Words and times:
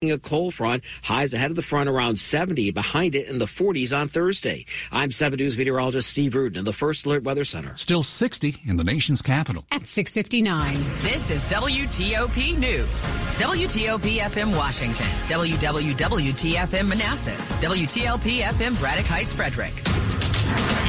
A 0.00 0.16
cold 0.16 0.54
front, 0.54 0.84
highs 1.02 1.34
ahead 1.34 1.50
of 1.50 1.56
the 1.56 1.62
front 1.62 1.88
around 1.88 2.20
70, 2.20 2.70
behind 2.70 3.16
it 3.16 3.26
in 3.26 3.38
the 3.38 3.46
40s 3.46 3.92
on 3.92 4.06
Thursday. 4.06 4.64
I'm 4.92 5.10
7 5.10 5.36
News 5.36 5.58
meteorologist 5.58 6.08
Steve 6.08 6.36
Rudin 6.36 6.56
in 6.56 6.64
the 6.64 6.72
First 6.72 7.04
Alert 7.04 7.24
Weather 7.24 7.44
Center. 7.44 7.76
Still 7.76 8.04
60 8.04 8.58
in 8.64 8.76
the 8.76 8.84
nation's 8.84 9.20
capital. 9.22 9.64
At 9.72 9.88
659. 9.88 10.74
This 11.02 11.32
is 11.32 11.44
WTOP 11.46 12.56
News. 12.56 13.04
WTOP 13.40 14.18
FM 14.18 14.56
Washington. 14.56 15.08
WWWTFM 15.26 16.88
Manassas. 16.88 17.50
WTLP 17.54 18.42
FM 18.42 18.78
Braddock 18.78 19.06
Heights 19.06 19.32
Frederick. 19.32 19.74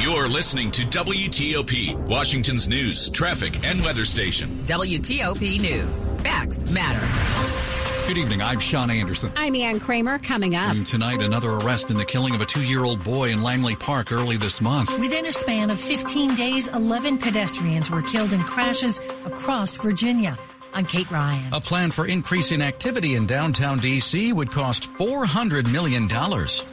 You're 0.00 0.28
listening 0.28 0.70
to 0.70 0.82
WTOP, 0.82 1.96
Washington's 2.06 2.68
news, 2.68 3.10
traffic, 3.10 3.66
and 3.66 3.84
weather 3.84 4.04
station. 4.04 4.62
WTOP 4.66 5.60
News. 5.60 6.06
Facts 6.22 6.64
matter. 6.70 7.79
Good 8.10 8.18
evening. 8.18 8.42
I'm 8.42 8.58
Sean 8.58 8.90
Anderson. 8.90 9.30
I'm 9.36 9.54
Ann 9.54 9.78
Kramer. 9.78 10.18
Coming 10.18 10.56
up. 10.56 10.76
Tonight, 10.84 11.22
another 11.22 11.50
arrest 11.50 11.92
in 11.92 11.96
the 11.96 12.04
killing 12.04 12.34
of 12.34 12.40
a 12.40 12.44
two 12.44 12.64
year 12.64 12.82
old 12.82 13.04
boy 13.04 13.30
in 13.30 13.40
Langley 13.40 13.76
Park 13.76 14.10
early 14.10 14.36
this 14.36 14.60
month. 14.60 14.98
Within 14.98 15.26
a 15.26 15.32
span 15.32 15.70
of 15.70 15.80
15 15.80 16.34
days, 16.34 16.66
11 16.66 17.18
pedestrians 17.18 17.88
were 17.88 18.02
killed 18.02 18.32
in 18.32 18.42
crashes 18.42 19.00
across 19.24 19.76
Virginia. 19.76 20.36
I'm 20.74 20.86
Kate 20.86 21.08
Ryan. 21.08 21.54
A 21.54 21.60
plan 21.60 21.92
for 21.92 22.04
increasing 22.04 22.62
activity 22.62 23.14
in 23.14 23.28
downtown 23.28 23.78
D.C. 23.78 24.32
would 24.32 24.50
cost 24.50 24.92
$400 24.94 25.70
million. 25.70 26.08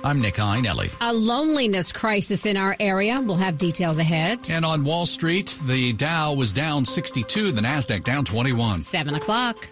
I'm 0.03 0.19
Nick 0.19 0.37
Iannelli. 0.37 0.89
A 1.01 1.13
loneliness 1.13 1.91
crisis 1.91 2.47
in 2.47 2.57
our 2.57 2.75
area. 2.79 3.21
We'll 3.21 3.37
have 3.37 3.59
details 3.59 3.99
ahead. 3.99 4.49
And 4.49 4.65
on 4.65 4.83
Wall 4.83 5.05
Street, 5.05 5.59
the 5.67 5.93
Dow 5.93 6.33
was 6.33 6.51
down 6.51 6.83
62, 6.83 7.51
the 7.51 7.61
NASDAQ 7.61 8.03
down 8.03 8.25
21. 8.25 8.81
7 8.81 9.13
o'clock. 9.13 9.67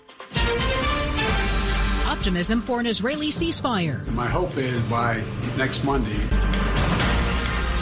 Optimism 2.26 2.64
for 2.64 2.80
an 2.80 2.88
Israeli 2.88 3.28
ceasefire. 3.28 4.04
My 4.14 4.26
hope 4.28 4.58
is 4.58 4.82
by 4.90 5.24
next 5.58 5.84
Monday. 5.84 6.18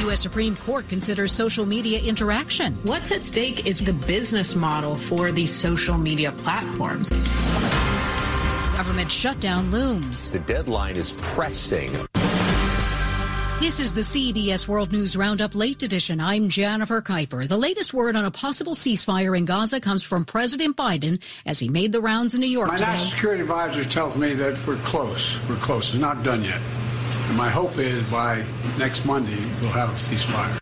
U.S. 0.02 0.20
Supreme 0.20 0.58
Court 0.58 0.86
considers 0.90 1.32
social 1.32 1.66
media 1.66 2.02
interaction. 2.02 2.74
What's 2.84 3.10
at 3.12 3.24
stake 3.24 3.66
is 3.66 3.80
the 3.80 3.94
business 3.94 4.54
model 4.54 4.96
for 4.96 5.32
these 5.32 5.54
social 5.54 5.98
media 5.98 6.34
platforms. 6.34 7.10
Government 8.76 9.10
shutdown 9.10 9.72
looms. 9.72 10.30
The 10.30 10.40
deadline 10.40 10.98
is 10.98 11.14
pressing. 11.14 12.06
This 13.64 13.80
is 13.80 13.94
the 13.94 14.02
CBS 14.02 14.68
World 14.68 14.92
News 14.92 15.16
Roundup 15.16 15.56
Late 15.56 15.84
Edition. 15.84 16.20
I'm 16.20 16.50
Jennifer 16.50 17.02
Keiper. 17.02 17.48
The 17.48 17.56
latest 17.56 17.94
word 17.94 18.18
on 18.18 18.26
a 18.26 18.30
possible 18.30 18.74
ceasefire 18.74 19.38
in 19.38 19.46
Gaza 19.46 19.80
comes 19.80 20.04
from 20.04 20.26
President 20.26 20.76
Biden 20.76 21.22
as 21.46 21.60
he 21.60 21.70
made 21.70 21.94
the 21.94 22.02
rounds 22.02 22.34
in 22.34 22.42
New 22.42 22.48
York 22.48 22.68
My 22.68 22.76
today. 22.76 22.90
national 22.90 23.12
security 23.12 23.42
advisor 23.44 23.86
tells 23.86 24.18
me 24.18 24.34
that 24.34 24.62
we're 24.68 24.76
close. 24.80 25.40
We're 25.48 25.56
close. 25.56 25.94
It's 25.94 25.98
not 25.98 26.24
done 26.24 26.44
yet. 26.44 26.60
And 27.30 27.38
my 27.38 27.50
hope 27.50 27.78
is 27.78 28.04
by 28.12 28.44
next 28.78 29.06
Monday, 29.06 29.40
we'll 29.62 29.72
have 29.72 29.92
a 29.92 29.94
ceasefire. 29.94 30.60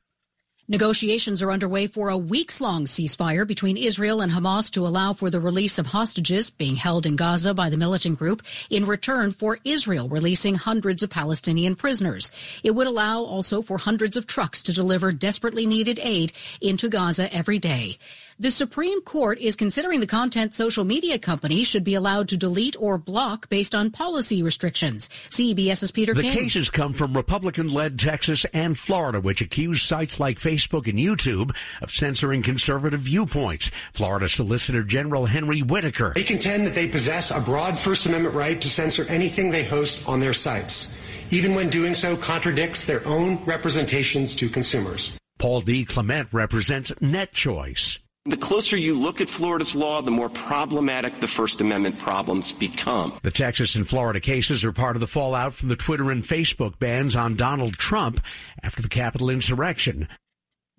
Negotiations 0.71 1.41
are 1.41 1.51
underway 1.51 1.85
for 1.85 2.07
a 2.07 2.17
weeks 2.17 2.61
long 2.61 2.85
ceasefire 2.85 3.45
between 3.45 3.75
Israel 3.75 4.21
and 4.21 4.31
Hamas 4.31 4.71
to 4.71 4.87
allow 4.87 5.11
for 5.11 5.29
the 5.29 5.41
release 5.41 5.77
of 5.77 5.87
hostages 5.87 6.49
being 6.49 6.77
held 6.77 7.05
in 7.05 7.17
Gaza 7.17 7.53
by 7.53 7.69
the 7.69 7.75
militant 7.75 8.17
group 8.17 8.41
in 8.69 8.85
return 8.85 9.33
for 9.33 9.57
Israel 9.65 10.07
releasing 10.07 10.55
hundreds 10.55 11.03
of 11.03 11.09
Palestinian 11.09 11.75
prisoners. 11.75 12.31
It 12.63 12.71
would 12.71 12.87
allow 12.87 13.19
also 13.19 13.61
for 13.61 13.79
hundreds 13.79 14.15
of 14.15 14.27
trucks 14.27 14.63
to 14.63 14.71
deliver 14.71 15.11
desperately 15.11 15.65
needed 15.65 15.99
aid 16.01 16.31
into 16.61 16.87
Gaza 16.87 17.27
every 17.35 17.59
day. 17.59 17.97
The 18.41 18.49
Supreme 18.49 19.03
Court 19.03 19.37
is 19.37 19.55
considering 19.55 19.99
the 19.99 20.07
content 20.07 20.55
social 20.55 20.83
media 20.83 21.19
companies 21.19 21.67
should 21.67 21.83
be 21.83 21.93
allowed 21.93 22.27
to 22.29 22.37
delete 22.37 22.75
or 22.79 22.97
block 22.97 23.47
based 23.49 23.75
on 23.75 23.91
policy 23.91 24.41
restrictions. 24.41 25.09
CBS's 25.29 25.91
Peter 25.91 26.15
the 26.15 26.23
King. 26.23 26.33
cases 26.33 26.67
come 26.67 26.93
from 26.93 27.15
Republican-led 27.15 27.99
Texas 27.99 28.43
and 28.51 28.79
Florida, 28.79 29.21
which 29.21 29.41
accuse 29.41 29.83
sites 29.83 30.19
like 30.19 30.39
Facebook 30.39 30.87
and 30.87 30.97
YouTube 30.97 31.55
of 31.83 31.91
censoring 31.91 32.41
conservative 32.41 33.01
viewpoints. 33.01 33.69
Florida 33.93 34.27
Solicitor 34.27 34.81
General 34.81 35.27
Henry 35.27 35.61
Whitaker. 35.61 36.13
They 36.15 36.23
contend 36.23 36.65
that 36.65 36.73
they 36.73 36.87
possess 36.87 37.29
a 37.29 37.39
broad 37.39 37.77
First 37.77 38.07
Amendment 38.07 38.33
right 38.33 38.59
to 38.59 38.67
censor 38.67 39.05
anything 39.07 39.51
they 39.51 39.65
host 39.65 40.01
on 40.09 40.19
their 40.19 40.33
sites, 40.33 40.91
even 41.29 41.53
when 41.53 41.69
doing 41.69 41.93
so 41.93 42.17
contradicts 42.17 42.85
their 42.85 43.05
own 43.05 43.45
representations 43.45 44.35
to 44.37 44.49
consumers. 44.49 45.15
Paul 45.37 45.61
D. 45.61 45.85
Clement 45.85 46.29
represents 46.31 46.89
NetChoice. 47.01 47.99
The 48.25 48.37
closer 48.37 48.77
you 48.77 48.93
look 48.93 49.19
at 49.19 49.31
Florida's 49.31 49.73
law, 49.73 50.03
the 50.03 50.11
more 50.11 50.29
problematic 50.29 51.19
the 51.19 51.27
First 51.27 51.59
Amendment 51.59 51.97
problems 51.97 52.51
become. 52.51 53.17
The 53.23 53.31
Texas 53.31 53.73
and 53.73 53.89
Florida 53.89 54.19
cases 54.19 54.63
are 54.63 54.71
part 54.71 54.95
of 54.95 54.99
the 54.99 55.07
fallout 55.07 55.55
from 55.55 55.69
the 55.69 55.75
Twitter 55.75 56.11
and 56.11 56.23
Facebook 56.23 56.77
bans 56.77 57.15
on 57.15 57.35
Donald 57.35 57.79
Trump 57.79 58.21
after 58.61 58.83
the 58.83 58.89
Capitol 58.89 59.31
insurrection. 59.31 60.07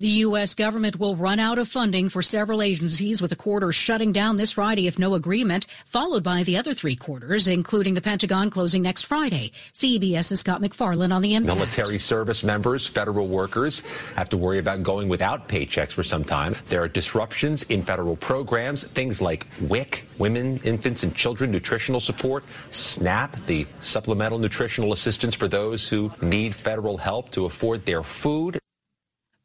The 0.02 0.24
U.S. 0.26 0.56
government 0.56 0.98
will 0.98 1.14
run 1.14 1.38
out 1.38 1.58
of 1.58 1.68
funding 1.68 2.08
for 2.08 2.22
several 2.22 2.60
agencies 2.60 3.22
with 3.22 3.30
a 3.30 3.36
quarter 3.36 3.70
shutting 3.70 4.10
down 4.10 4.34
this 4.34 4.50
Friday 4.50 4.88
if 4.88 4.98
no 4.98 5.14
agreement, 5.14 5.68
followed 5.86 6.24
by 6.24 6.42
the 6.42 6.56
other 6.56 6.74
three 6.74 6.96
quarters, 6.96 7.46
including 7.46 7.94
the 7.94 8.00
Pentagon 8.00 8.50
closing 8.50 8.82
next 8.82 9.02
Friday. 9.02 9.52
CBS's 9.72 10.40
Scott 10.40 10.60
McFarland 10.60 11.14
on 11.14 11.22
the 11.22 11.36
impact. 11.36 11.56
Military 11.56 12.00
service 12.00 12.42
members, 12.42 12.84
federal 12.84 13.28
workers 13.28 13.84
have 14.16 14.28
to 14.30 14.36
worry 14.36 14.58
about 14.58 14.82
going 14.82 15.08
without 15.08 15.48
paychecks 15.48 15.92
for 15.92 16.02
some 16.02 16.24
time. 16.24 16.56
There 16.68 16.82
are 16.82 16.88
disruptions 16.88 17.62
in 17.62 17.84
federal 17.84 18.16
programs, 18.16 18.82
things 18.82 19.22
like 19.22 19.46
WIC, 19.60 20.04
Women, 20.18 20.58
Infants, 20.64 21.04
and 21.04 21.14
Children 21.14 21.52
Nutritional 21.52 22.00
Support, 22.00 22.42
SNAP, 22.72 23.46
the 23.46 23.68
supplemental 23.82 24.40
nutritional 24.40 24.92
assistance 24.94 25.36
for 25.36 25.46
those 25.46 25.88
who 25.88 26.10
need 26.20 26.56
federal 26.56 26.96
help 26.96 27.30
to 27.30 27.44
afford 27.44 27.86
their 27.86 28.02
food. 28.02 28.58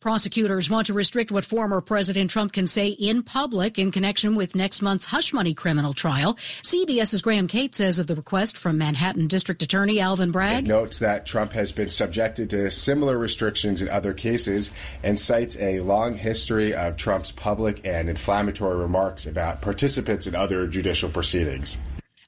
Prosecutors 0.07 0.69
want 0.69 0.87
to 0.87 0.93
restrict 0.93 1.33
what 1.33 1.43
former 1.43 1.81
President 1.81 2.29
Trump 2.29 2.53
can 2.53 2.65
say 2.65 2.87
in 2.87 3.23
public 3.23 3.77
in 3.77 3.91
connection 3.91 4.35
with 4.35 4.55
next 4.55 4.81
month's 4.81 5.03
hush 5.03 5.33
money 5.33 5.53
criminal 5.53 5.93
trial. 5.93 6.35
CBS's 6.63 7.21
Graham 7.21 7.45
Kate 7.45 7.75
says 7.75 7.99
of 7.99 8.07
the 8.07 8.15
request 8.15 8.57
from 8.57 8.77
Manhattan 8.77 9.27
District 9.27 9.61
Attorney 9.61 9.99
Alvin 9.99 10.31
Bragg. 10.31 10.63
It 10.63 10.69
notes 10.69 10.99
that 10.99 11.25
Trump 11.25 11.51
has 11.51 11.73
been 11.73 11.89
subjected 11.89 12.49
to 12.51 12.71
similar 12.71 13.17
restrictions 13.17 13.81
in 13.81 13.89
other 13.89 14.13
cases 14.13 14.71
and 15.03 15.19
cites 15.19 15.59
a 15.59 15.81
long 15.81 16.15
history 16.15 16.73
of 16.73 16.95
Trump's 16.95 17.33
public 17.33 17.85
and 17.85 18.09
inflammatory 18.09 18.77
remarks 18.77 19.25
about 19.25 19.61
participants 19.61 20.25
in 20.25 20.35
other 20.35 20.67
judicial 20.67 21.09
proceedings. 21.09 21.77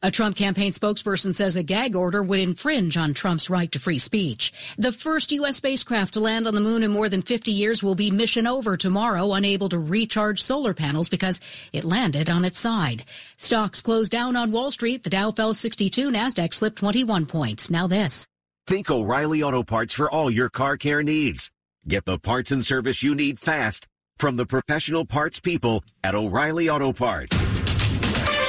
A 0.02 0.10
Trump 0.10 0.38
campaign 0.38 0.72
spokesperson 0.72 1.36
says 1.36 1.58
a 1.58 1.64
gag 1.64 1.94
order 1.94 2.24
would 2.24 2.40
infringe 2.40 2.96
on 2.96 3.14
Trump's 3.14 3.50
right 3.50 3.70
to 3.74 3.80
free 3.80 4.00
speech. 4.00 4.54
The 4.78 4.94
first 4.94 5.34
U.S. 5.34 5.58
spacecraft 5.58 6.14
to 6.14 6.22
land 6.22 6.48
on 6.48 6.56
the 6.56 6.62
moon 6.62 6.84
in 6.84 6.92
more 6.92 7.10
than 7.10 7.22
50 7.22 7.52
years 7.52 7.84
will 7.84 7.96
be 7.96 8.10
mission 8.10 8.48
over 8.48 8.78
tomorrow, 8.78 9.34
unable 9.34 9.68
to 9.68 9.78
recharge 9.78 10.42
solar 10.42 10.74
panels 10.74 11.10
because 11.10 11.42
it 11.74 11.84
landed 11.84 12.30
on 12.30 12.46
its 12.46 12.60
side. 12.60 13.04
Stocks 13.36 13.82
closed 13.82 14.10
down 14.10 14.38
on 14.38 14.54
Wall 14.54 14.72
Street. 14.72 15.04
The 15.04 15.10
Dow 15.10 15.32
fell 15.32 15.54
62, 15.54 16.12
NASDAQ 16.12 16.54
slipped 16.54 16.78
21 16.78 17.26
points. 17.26 17.70
Now 17.70 17.88
this. 17.88 18.26
Think 18.68 18.90
O'Reilly 18.90 19.44
Auto 19.44 19.64
Parts 19.64 19.94
for 19.94 20.10
all 20.10 20.32
your 20.32 20.50
car 20.50 20.78
care 20.78 21.04
needs. 21.04 21.52
Get 21.86 22.06
the 22.06 22.20
parts 22.20 22.52
and 22.52 22.66
service 22.66 23.04
you 23.04 23.16
need 23.16 23.38
fast 23.38 23.86
from 24.18 24.38
the 24.38 24.46
professional 24.46 25.04
parts 25.04 25.42
people 25.42 25.84
at 26.06 26.16
O'Reilly 26.16 26.70
Auto 26.70 26.94
Parts. 26.94 27.36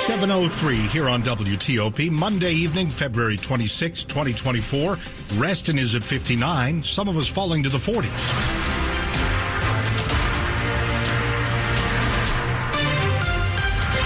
703 0.06 0.76
here 0.88 1.08
on 1.08 1.22
WTOP, 1.22 2.10
Monday 2.10 2.52
evening, 2.52 2.88
February 2.88 3.36
26, 3.36 4.04
2024. 4.04 4.96
Reston 5.34 5.78
is 5.78 5.94
at 5.94 6.02
59, 6.02 6.82
some 6.82 7.06
of 7.06 7.18
us 7.18 7.28
falling 7.28 7.62
to 7.62 7.68
the 7.68 7.78
40s. 7.78 8.59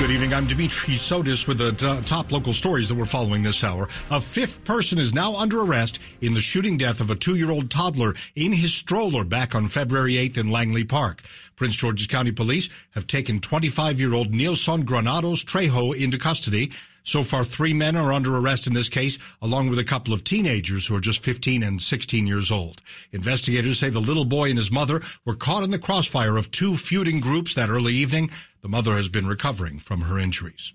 Good 0.04 0.10
evening. 0.10 0.34
I'm 0.34 0.46
Dimitri 0.46 0.96
Sotis 0.96 1.48
with 1.48 1.56
the 1.56 1.72
t- 1.72 2.00
top 2.02 2.30
local 2.30 2.52
stories 2.52 2.90
that 2.90 2.94
we're 2.94 3.06
following 3.06 3.42
this 3.42 3.64
hour. 3.64 3.88
A 4.10 4.20
fifth 4.20 4.62
person 4.62 4.98
is 4.98 5.14
now 5.14 5.34
under 5.34 5.62
arrest 5.62 5.98
in 6.20 6.34
the 6.34 6.42
shooting 6.42 6.76
death 6.76 7.00
of 7.00 7.08
a 7.08 7.14
two-year-old 7.14 7.70
toddler 7.70 8.12
in 8.34 8.52
his 8.52 8.74
stroller 8.74 9.24
back 9.24 9.54
on 9.54 9.66
February 9.66 10.16
8th 10.16 10.36
in 10.36 10.50
Langley 10.50 10.84
Park. 10.84 11.22
Prince 11.56 11.76
George's 11.76 12.06
County 12.06 12.32
Police 12.32 12.68
have 12.90 13.06
taken 13.06 13.40
25-year-old 13.40 14.34
Nilson 14.34 14.84
Granados 14.84 15.42
Trejo 15.42 15.98
into 15.98 16.18
custody. 16.18 16.70
So 17.06 17.22
far, 17.22 17.44
three 17.44 17.74
men 17.74 17.96
are 17.96 18.14
under 18.14 18.34
arrest 18.34 18.66
in 18.66 18.72
this 18.72 18.88
case, 18.88 19.18
along 19.42 19.68
with 19.68 19.78
a 19.78 19.84
couple 19.84 20.14
of 20.14 20.24
teenagers 20.24 20.86
who 20.86 20.96
are 20.96 21.00
just 21.00 21.22
15 21.22 21.62
and 21.62 21.80
16 21.80 22.26
years 22.26 22.50
old. 22.50 22.80
Investigators 23.12 23.78
say 23.78 23.90
the 23.90 24.00
little 24.00 24.24
boy 24.24 24.48
and 24.48 24.58
his 24.58 24.72
mother 24.72 25.02
were 25.26 25.36
caught 25.36 25.64
in 25.64 25.70
the 25.70 25.78
crossfire 25.78 26.38
of 26.38 26.50
two 26.50 26.78
feuding 26.78 27.20
groups 27.20 27.54
that 27.54 27.68
early 27.68 27.92
evening. 27.92 28.30
The 28.62 28.70
mother 28.70 28.96
has 28.96 29.10
been 29.10 29.26
recovering 29.26 29.78
from 29.78 30.00
her 30.00 30.18
injuries. 30.18 30.72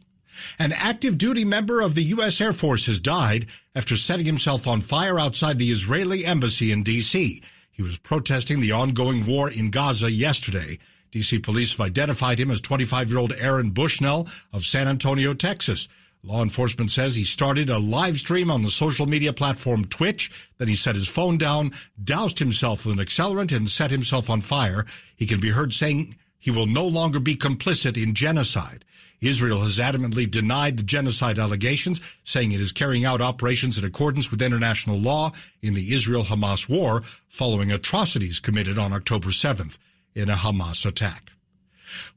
An 0.60 0.72
active 0.72 1.18
duty 1.18 1.44
member 1.44 1.82
of 1.82 1.96
the 1.96 2.04
U.S. 2.04 2.40
Air 2.40 2.54
Force 2.54 2.86
has 2.86 3.00
died 3.00 3.48
after 3.74 3.98
setting 3.98 4.28
himself 4.28 4.68
on 4.68 4.82
fire 4.82 5.20
outside 5.20 5.58
the 5.58 5.72
Israeli 5.72 6.26
embassy 6.26 6.72
in 6.72 6.84
D.C. 6.84 7.42
He 7.72 7.82
was 7.82 7.98
protesting 7.98 8.60
the 8.60 8.72
ongoing 8.72 9.26
war 9.26 9.50
in 9.50 9.72
Gaza 9.72 10.12
yesterday. 10.12 10.78
DC 11.12 11.42
police 11.42 11.72
have 11.72 11.86
identified 11.88 12.40
him 12.40 12.52
as 12.52 12.62
25 12.62 13.10
year 13.10 13.18
old 13.18 13.34
Aaron 13.34 13.72
Bushnell 13.72 14.28
of 14.54 14.64
San 14.64 14.88
Antonio, 14.88 15.34
Texas. 15.34 15.88
Law 16.22 16.44
enforcement 16.44 16.92
says 16.92 17.16
he 17.16 17.24
started 17.24 17.70
a 17.70 17.80
live 17.80 18.18
stream 18.18 18.52
on 18.52 18.62
the 18.62 18.70
social 18.70 19.06
media 19.06 19.32
platform 19.32 19.86
Twitch. 19.86 20.30
Then 20.58 20.68
he 20.68 20.76
set 20.76 20.96
his 20.96 21.08
phone 21.08 21.38
down, 21.38 21.72
doused 22.04 22.40
himself 22.40 22.86
with 22.86 23.00
an 23.00 23.06
accelerant, 23.06 23.56
and 23.56 23.70
set 23.70 23.90
himself 23.90 24.30
on 24.30 24.42
fire. 24.42 24.86
He 25.16 25.26
can 25.26 25.40
be 25.40 25.50
heard 25.50 25.74
saying 25.74 26.16
he 26.38 26.52
will 26.52 26.66
no 26.66 26.86
longer 26.86 27.22
be 27.22 27.36
complicit 27.36 28.02
in 28.02 28.16
genocide. 28.16 28.84
Israel 29.22 29.62
has 29.62 29.80
adamantly 29.80 30.30
denied 30.30 30.78
the 30.78 30.84
genocide 30.84 31.40
allegations, 31.40 32.02
saying 32.24 32.52
it 32.52 32.62
is 32.62 32.72
carrying 32.72 33.06
out 33.06 33.22
operations 33.22 33.78
in 33.78 33.86
accordance 33.86 34.30
with 34.30 34.42
international 34.42 34.98
law 34.98 35.32
in 35.62 35.74
the 35.74 35.94
Israel-Hamas 35.94 36.68
war 36.70 37.04
following 37.28 37.72
atrocities 37.72 38.40
committed 38.40 38.78
on 38.78 38.94
October 38.94 39.30
7th 39.30 39.78
in 40.16 40.30
a 40.30 40.36
Hamas 40.36 40.86
attack. 40.86 41.32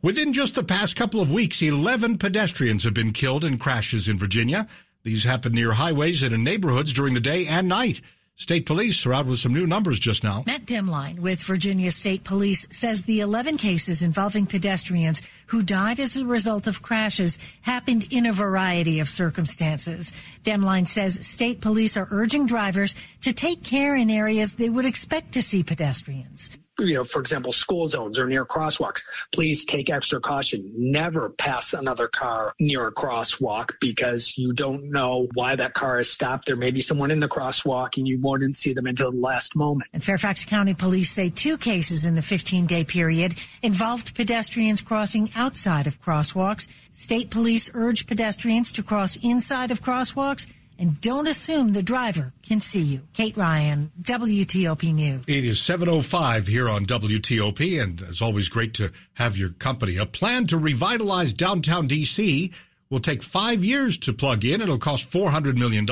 Within 0.03 0.33
just 0.33 0.55
the 0.55 0.65
past 0.65 0.97
couple 0.97 1.21
of 1.21 1.33
weeks, 1.33 1.63
11 1.63 2.19
pedestrians 2.19 2.85
have 2.85 2.95
been 2.95 3.13
killed 3.13 3.45
in 3.45 3.59
crashes 3.59 4.09
in 4.09 4.19
Virginia. 4.19 4.67
These 5.03 5.25
happen 5.25 5.53
near 5.53 5.73
highways 5.73 6.23
and 6.23 6.35
in 6.35 6.45
neighborhoods 6.45 6.93
during 6.93 7.15
the 7.15 7.21
day 7.21 7.47
and 7.47 7.69
night. 7.69 8.01
State 8.37 8.65
police 8.65 9.05
are 9.05 9.13
out 9.13 9.27
with 9.27 9.39
some 9.39 9.53
new 9.53 9.67
numbers 9.67 10.01
just 10.01 10.25
now. 10.25 10.43
Matt 10.47 10.65
Demline 10.65 11.19
with 11.21 11.43
Virginia 11.43 11.91
State 11.91 12.25
Police 12.25 12.67
says 12.71 13.03
the 13.03 13.21
11 13.21 13.59
cases 13.59 14.03
involving 14.03 14.47
pedestrians 14.47 15.21
who 15.47 15.63
died 15.63 16.01
as 16.01 16.17
a 16.17 16.25
result 16.25 16.67
of 16.67 16.83
crashes 16.83 17.39
happened 17.61 18.07
in 18.11 18.27
a 18.27 18.33
variety 18.33 19.01
of 19.01 19.09
circumstances. 19.09 20.13
Demline 20.45 20.89
says 20.89 21.25
state 21.27 21.61
police 21.61 21.97
are 21.97 22.09
urging 22.11 22.47
drivers 22.47 22.95
to 23.21 23.33
take 23.33 23.63
care 23.63 23.95
in 23.95 24.11
areas 24.11 24.57
they 24.57 24.71
would 24.71 24.87
expect 24.87 25.33
to 25.33 25.43
see 25.43 25.63
pedestrians 25.63 26.51
you 26.87 26.95
know, 26.95 27.05
for 27.05 27.21
example, 27.21 27.53
school 27.53 27.87
zones 27.87 28.19
or 28.19 28.27
near 28.27 28.45
crosswalks, 28.45 29.03
please 29.33 29.65
take 29.65 29.91
extra 29.91 30.21
caution. 30.21 30.71
Never 30.77 31.31
pass 31.31 31.73
another 31.73 32.09
car 32.09 32.55
near 32.61 32.87
a 32.87 32.93
crosswalk 32.93 33.73
because 33.81 34.37
you 34.37 34.53
don't 34.53 34.91
know 34.91 35.29
why 35.35 35.57
that 35.57 35.75
car 35.75 36.01
is 36.01 36.11
stopped. 36.11 36.47
There 36.47 36.57
may 36.57 36.71
be 36.71 36.81
someone 36.81 37.11
in 37.11 37.21
the 37.21 37.29
crosswalk 37.29 37.97
and 37.97 38.07
you 38.07 38.19
wouldn't 38.21 38.57
see 38.57 38.73
them 38.73 38.87
until 38.87 39.13
the 39.13 39.19
last 39.19 39.57
moment. 39.57 39.91
And 39.93 40.03
Fairfax 40.03 40.45
County 40.45 40.75
police 40.75 41.11
say 41.11 41.31
two 41.31 41.57
cases 41.59 42.05
in 42.05 42.15
the 42.15 42.23
15 42.23 42.67
day 42.67 42.85
period 42.85 43.35
involved 43.63 44.15
pedestrians 44.15 44.81
crossing 44.81 45.31
outside 45.35 45.87
of 45.87 46.01
crosswalks. 46.01 46.69
State 46.93 47.31
police 47.31 47.71
urge 47.75 48.07
pedestrians 48.07 48.73
to 48.73 48.83
cross 48.83 49.17
inside 49.17 49.71
of 49.71 49.83
crosswalks 49.83 50.47
and 50.83 51.01
don't 51.01 51.29
assume 51.29 51.73
the 51.73 51.83
driver 51.83 52.33
can 52.43 52.61
see 52.61 52.81
you. 52.81 53.03
Kate 53.13 53.37
Ryan, 53.37 53.93
WTOP 54.03 54.93
News. 54.93 55.23
It 55.29 55.47
is 55.47 55.59
7.05 55.59 56.49
here 56.49 56.69
on 56.69 56.87
WTOP, 56.87 57.81
and 57.81 58.03
it's 58.03 58.21
always 58.21 58.49
great 58.49 58.75
to 58.75 58.91
have 59.15 59.39
your 59.39 59.51
company. 59.51 59.97
A 59.97 60.07
plan 60.07 60.49
to 60.49 60.59
revitalize 60.59 61.33
downtown 61.35 61.87
D.C. 61.87 62.51
will 62.91 62.99
take 62.99 63.23
five 63.23 63.63
years 63.65 63.97
to 63.99 64.13
plug 64.13 64.45
in. 64.45 64.61
It'll 64.61 64.77
cost 64.77 65.09
$400 65.09 65.57
million. 65.57 65.87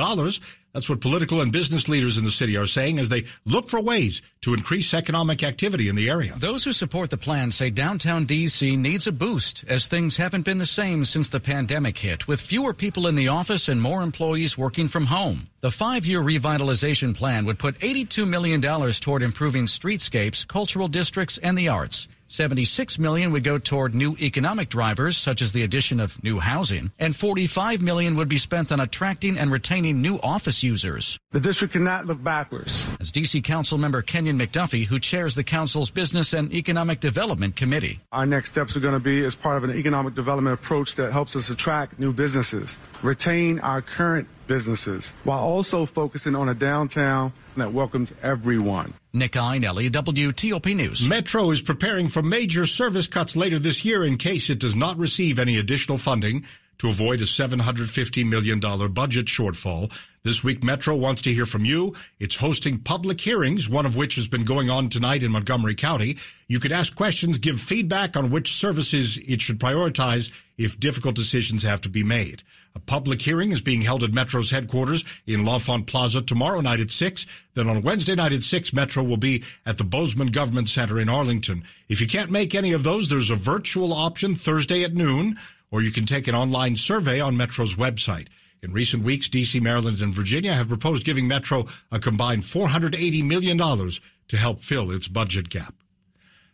That's 0.73 0.89
what 0.89 1.01
political 1.01 1.41
and 1.41 1.51
business 1.51 1.89
leaders 1.89 2.17
in 2.17 2.23
the 2.23 2.31
city 2.31 2.55
are 2.55 2.65
saying 2.65 2.99
as 2.99 3.09
they 3.09 3.25
look 3.45 3.67
for 3.67 3.81
ways 3.81 4.21
to 4.41 4.53
increase 4.53 4.93
economic 4.93 5.43
activity 5.43 5.89
in 5.89 5.95
the 5.95 6.09
area. 6.09 6.33
Those 6.37 6.63
who 6.63 6.71
support 6.71 7.09
the 7.09 7.17
plan 7.17 7.51
say 7.51 7.69
downtown 7.69 8.25
D.C. 8.25 8.75
needs 8.77 9.05
a 9.05 9.11
boost 9.11 9.65
as 9.67 9.87
things 9.87 10.15
haven't 10.17 10.45
been 10.45 10.59
the 10.59 10.65
same 10.65 11.03
since 11.03 11.29
the 11.29 11.39
pandemic 11.39 11.97
hit, 11.97 12.27
with 12.27 12.39
fewer 12.39 12.73
people 12.73 13.07
in 13.07 13.15
the 13.15 13.27
office 13.27 13.67
and 13.67 13.81
more 13.81 14.01
employees 14.01 14.57
working 14.57 14.87
from 14.87 15.07
home. 15.07 15.49
The 15.59 15.71
five 15.71 16.05
year 16.05 16.21
revitalization 16.21 17.15
plan 17.15 17.45
would 17.45 17.59
put 17.59 17.79
$82 17.79 18.27
million 18.27 18.61
toward 18.61 19.23
improving 19.23 19.65
streetscapes, 19.65 20.47
cultural 20.47 20.87
districts, 20.87 21.37
and 21.37 21.57
the 21.57 21.67
arts. 21.67 22.07
76 22.31 22.97
million 22.97 23.33
would 23.33 23.43
go 23.43 23.57
toward 23.57 23.93
new 23.93 24.15
economic 24.21 24.69
drivers 24.69 25.17
such 25.17 25.41
as 25.41 25.51
the 25.51 25.63
addition 25.63 25.99
of 25.99 26.23
new 26.23 26.39
housing 26.39 26.91
and 26.97 27.13
45 27.13 27.81
million 27.81 28.15
would 28.15 28.29
be 28.29 28.37
spent 28.37 28.71
on 28.71 28.79
attracting 28.79 29.37
and 29.37 29.51
retaining 29.51 30.01
new 30.01 30.17
office 30.23 30.63
users. 30.63 31.19
The 31.31 31.41
district 31.41 31.73
cannot 31.73 32.05
look 32.05 32.23
backwards. 32.23 32.87
As 33.01 33.11
DC 33.11 33.43
Council 33.43 33.77
member 33.77 34.01
Kenyon 34.01 34.39
McDuffie 34.39 34.85
who 34.85 34.97
chairs 34.97 35.35
the 35.35 35.43
council's 35.43 35.91
Business 35.91 36.33
and 36.33 36.53
Economic 36.53 37.01
Development 37.01 37.53
Committee. 37.55 37.99
Our 38.13 38.25
next 38.25 38.51
steps 38.51 38.77
are 38.77 38.79
going 38.79 38.93
to 38.93 38.99
be 38.99 39.25
as 39.25 39.35
part 39.35 39.57
of 39.57 39.65
an 39.65 39.77
economic 39.77 40.15
development 40.15 40.53
approach 40.53 40.95
that 40.95 41.11
helps 41.11 41.35
us 41.35 41.49
attract 41.49 41.99
new 41.99 42.13
businesses, 42.13 42.79
retain 43.03 43.59
our 43.59 43.81
current 43.81 44.29
businesses 44.47 45.13
while 45.25 45.39
also 45.39 45.85
focusing 45.85 46.35
on 46.35 46.47
a 46.47 46.53
downtown 46.53 47.33
that 47.57 47.73
welcomes 47.73 48.13
everyone. 48.23 48.93
Nick 49.13 49.33
Iannelli, 49.33 49.89
WTOP 49.89 50.73
News. 50.73 51.07
Metro 51.07 51.51
is 51.51 51.61
preparing 51.61 52.07
for 52.07 52.23
major 52.23 52.65
service 52.65 53.07
cuts 53.07 53.35
later 53.35 53.59
this 53.59 53.83
year 53.83 54.05
in 54.05 54.17
case 54.17 54.49
it 54.49 54.59
does 54.59 54.75
not 54.75 54.97
receive 54.97 55.37
any 55.37 55.57
additional 55.57 55.97
funding 55.97 56.45
to 56.81 56.89
avoid 56.89 57.21
a 57.21 57.25
$750 57.25 58.27
million 58.27 58.59
budget 58.59 59.27
shortfall. 59.27 59.95
This 60.23 60.43
week, 60.43 60.63
Metro 60.63 60.95
wants 60.95 61.21
to 61.21 61.33
hear 61.33 61.45
from 61.45 61.63
you. 61.63 61.93
It's 62.19 62.35
hosting 62.35 62.79
public 62.79 63.21
hearings, 63.21 63.69
one 63.69 63.85
of 63.85 63.95
which 63.95 64.15
has 64.15 64.27
been 64.27 64.43
going 64.43 64.71
on 64.71 64.89
tonight 64.89 65.21
in 65.21 65.31
Montgomery 65.31 65.75
County. 65.75 66.17
You 66.47 66.59
could 66.59 66.71
ask 66.71 66.95
questions, 66.95 67.37
give 67.37 67.61
feedback 67.61 68.17
on 68.17 68.31
which 68.31 68.53
services 68.53 69.19
it 69.19 69.43
should 69.43 69.59
prioritize 69.59 70.31
if 70.57 70.79
difficult 70.79 71.13
decisions 71.13 71.61
have 71.61 71.81
to 71.81 71.89
be 71.89 72.03
made. 72.03 72.41
A 72.73 72.79
public 72.79 73.21
hearing 73.21 73.51
is 73.51 73.61
being 73.61 73.81
held 73.81 74.01
at 74.01 74.13
Metro's 74.13 74.49
headquarters 74.49 75.03
in 75.27 75.45
L'Enfant 75.45 75.85
Plaza 75.85 76.23
tomorrow 76.23 76.61
night 76.61 76.79
at 76.79 76.89
6. 76.89 77.27
Then 77.53 77.69
on 77.69 77.81
Wednesday 77.81 78.15
night 78.15 78.33
at 78.33 78.41
6, 78.41 78.73
Metro 78.73 79.03
will 79.03 79.17
be 79.17 79.43
at 79.67 79.77
the 79.77 79.83
Bozman 79.83 80.29
Government 80.29 80.67
Center 80.67 80.99
in 80.99 81.09
Arlington. 81.09 81.63
If 81.89 82.01
you 82.01 82.07
can't 82.07 82.31
make 82.31 82.55
any 82.55 82.71
of 82.71 82.83
those, 82.83 83.07
there's 83.09 83.29
a 83.29 83.35
virtual 83.35 83.93
option 83.93 84.33
Thursday 84.33 84.83
at 84.83 84.95
noon, 84.95 85.37
or 85.71 85.81
you 85.81 85.91
can 85.91 86.05
take 86.05 86.27
an 86.27 86.35
online 86.35 86.75
survey 86.75 87.19
on 87.19 87.37
Metro's 87.37 87.75
website. 87.75 88.27
In 88.61 88.73
recent 88.73 89.03
weeks, 89.03 89.27
D.C., 89.27 89.59
Maryland, 89.59 90.01
and 90.01 90.13
Virginia 90.13 90.53
have 90.53 90.67
proposed 90.67 91.03
giving 91.03 91.27
Metro 91.27 91.65
a 91.91 91.99
combined 91.99 92.43
$480 92.43 93.25
million 93.25 93.57
to 93.57 94.37
help 94.37 94.59
fill 94.59 94.91
its 94.91 95.07
budget 95.07 95.49
gap. 95.49 95.73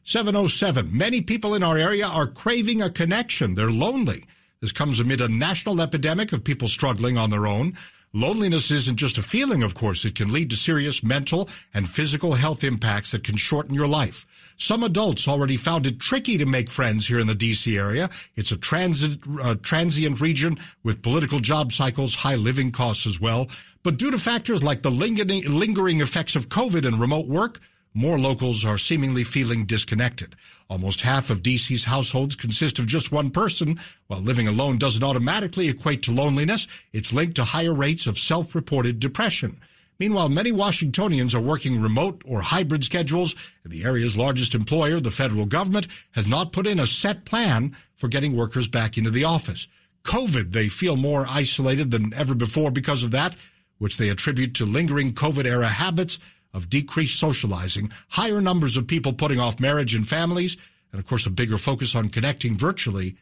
707. 0.04 0.96
Many 0.96 1.22
people 1.22 1.54
in 1.54 1.64
our 1.64 1.78
area 1.78 2.08
are 2.08 2.28
craving 2.28 2.82
a 2.82 2.90
connection. 2.90 3.56
They're 3.56 3.70
lonely. 3.70 4.24
This 4.62 4.72
comes 4.72 5.02
amid 5.02 5.20
a 5.20 5.28
national 5.28 5.82
epidemic 5.82 6.32
of 6.32 6.46
people 6.46 6.70
struggling 6.70 7.18
on 7.18 7.30
their 7.30 7.46
own. 7.46 7.76
Loneliness 8.14 8.72
isn't 8.72 8.96
just 8.96 9.18
a 9.18 9.22
feeling, 9.22 9.64
of 9.64 9.76
course. 9.76 10.06
It 10.06 10.16
can 10.16 10.32
lead 10.32 10.50
to 10.50 10.56
serious 10.56 11.04
mental 11.04 11.50
and 11.74 11.88
physical 11.88 12.34
health 12.34 12.64
impacts 12.64 13.12
that 13.12 13.24
can 13.24 13.36
shorten 13.36 13.76
your 13.76 13.88
life. 13.88 14.26
Some 14.58 14.84
adults 14.84 15.28
already 15.28 15.58
found 15.58 15.86
it 15.86 16.00
tricky 16.00 16.38
to 16.38 16.46
make 16.46 16.72
friends 16.72 17.06
here 17.06 17.20
in 17.20 17.28
the 17.28 17.36
D.C. 17.36 17.78
area. 17.78 18.10
It's 18.36 18.52
a 18.52 18.58
transit, 18.58 19.20
uh, 19.42 19.56
transient 19.62 20.22
region 20.22 20.58
with 20.84 21.02
political 21.02 21.40
job 21.40 21.74
cycles, 21.74 22.16
high 22.16 22.36
living 22.36 22.72
costs 22.72 23.06
as 23.06 23.20
well. 23.20 23.50
But 23.84 23.98
due 23.98 24.12
to 24.12 24.18
factors 24.18 24.64
like 24.64 24.82
the 24.82 24.92
lingering, 24.92 25.44
lingering 25.46 26.02
effects 26.02 26.36
of 26.36 26.50
COVID 26.50 26.88
and 26.88 27.00
remote 27.00 27.28
work, 27.28 27.60
more 27.98 28.20
locals 28.20 28.64
are 28.64 28.78
seemingly 28.78 29.24
feeling 29.24 29.66
disconnected. 29.66 30.36
Almost 30.70 31.02
half 31.02 31.32
of 31.32 31.42
DC's 31.42 31.84
households 31.84 32.36
consist 32.36 32.78
of 32.78 32.86
just 32.86 33.12
one 33.12 33.32
person. 33.32 33.80
While 34.06 34.22
living 34.22 34.48
alone 34.48 34.78
doesn't 34.78 35.04
automatically 35.04 35.68
equate 35.68 36.04
to 36.04 36.12
loneliness, 36.12 36.68
it's 36.94 37.12
linked 37.12 37.38
to 37.38 37.44
higher 37.44 37.74
rates 37.74 38.06
of 38.06 38.20
self-reported 38.20 39.00
depression. 39.00 39.58
Meanwhile, 40.00 40.30
many 40.30 40.52
Washingtonians 40.52 41.34
are 41.34 41.42
working 41.42 41.82
remote 41.82 42.22
or 42.24 42.42
hybrid 42.42 42.84
schedules, 42.84 43.34
and 43.64 43.74
the 43.74 43.84
area's 43.84 44.16
largest 44.16 44.54
employer, 44.54 45.00
the 45.00 45.10
federal 45.10 45.48
government, 45.48 45.88
has 46.12 46.28
not 46.28 46.52
put 46.52 46.68
in 46.68 46.80
a 46.80 46.86
set 46.86 47.26
plan 47.26 47.76
for 47.96 48.08
getting 48.08 48.38
workers 48.38 48.68
back 48.68 49.00
into 49.00 49.10
the 49.10 49.24
office. 49.24 49.68
COVID, 50.04 50.52
they 50.52 50.70
feel 50.70 50.98
more 50.98 51.26
isolated 51.28 51.90
than 51.90 52.14
ever 52.14 52.36
before 52.36 52.70
because 52.70 53.04
of 53.04 53.10
that, 53.10 53.36
which 53.80 53.98
they 53.98 54.10
attribute 54.10 54.54
to 54.54 54.66
lingering 54.66 55.14
COVID 55.14 55.46
era 55.46 55.68
habits 55.68 56.20
of 56.58 56.70
decreased 56.70 57.20
socializing, 57.20 57.92
higher 58.10 58.42
numbers 58.42 58.76
of 58.76 58.88
people 58.88 59.14
putting 59.14 59.40
off 59.40 59.60
marriage 59.60 59.94
and 59.94 60.10
families, 60.10 60.58
and 60.92 61.00
of 61.00 61.08
course 61.08 61.28
a 61.28 61.30
bigger 61.30 61.58
focus 61.58 61.96
on 61.96 62.10
connecting 62.10 62.58
virtually 62.58 63.16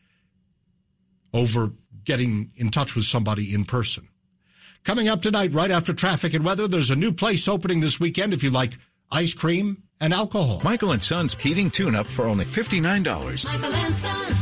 over 1.34 1.74
getting 2.06 2.50
in 2.56 2.70
touch 2.70 2.96
with 2.96 3.04
somebody 3.04 3.54
in 3.54 3.66
person. 3.66 4.08
Coming 4.86 5.10
up 5.10 5.22
tonight, 5.22 5.52
right 5.52 5.70
after 5.70 5.94
traffic 5.94 6.34
and 6.34 6.46
weather, 6.46 6.68
there's 6.68 6.92
a 6.92 6.96
new 6.96 7.12
place 7.12 7.48
opening 7.48 7.82
this 7.82 8.00
weekend 8.00 8.34
if 8.34 8.42
you 8.42 8.52
like 8.52 8.78
ice 9.12 9.34
cream 9.34 9.84
and 10.00 10.14
alcohol. 10.14 10.62
Michael 10.64 10.94
and 10.94 11.04
Son's 11.04 11.36
heating 11.36 11.70
tune-up 11.70 12.08
for 12.08 12.26
only 12.26 12.46
$59. 12.46 13.46
Michael 13.46 13.74
and 13.74 13.96
Son. 13.96 14.36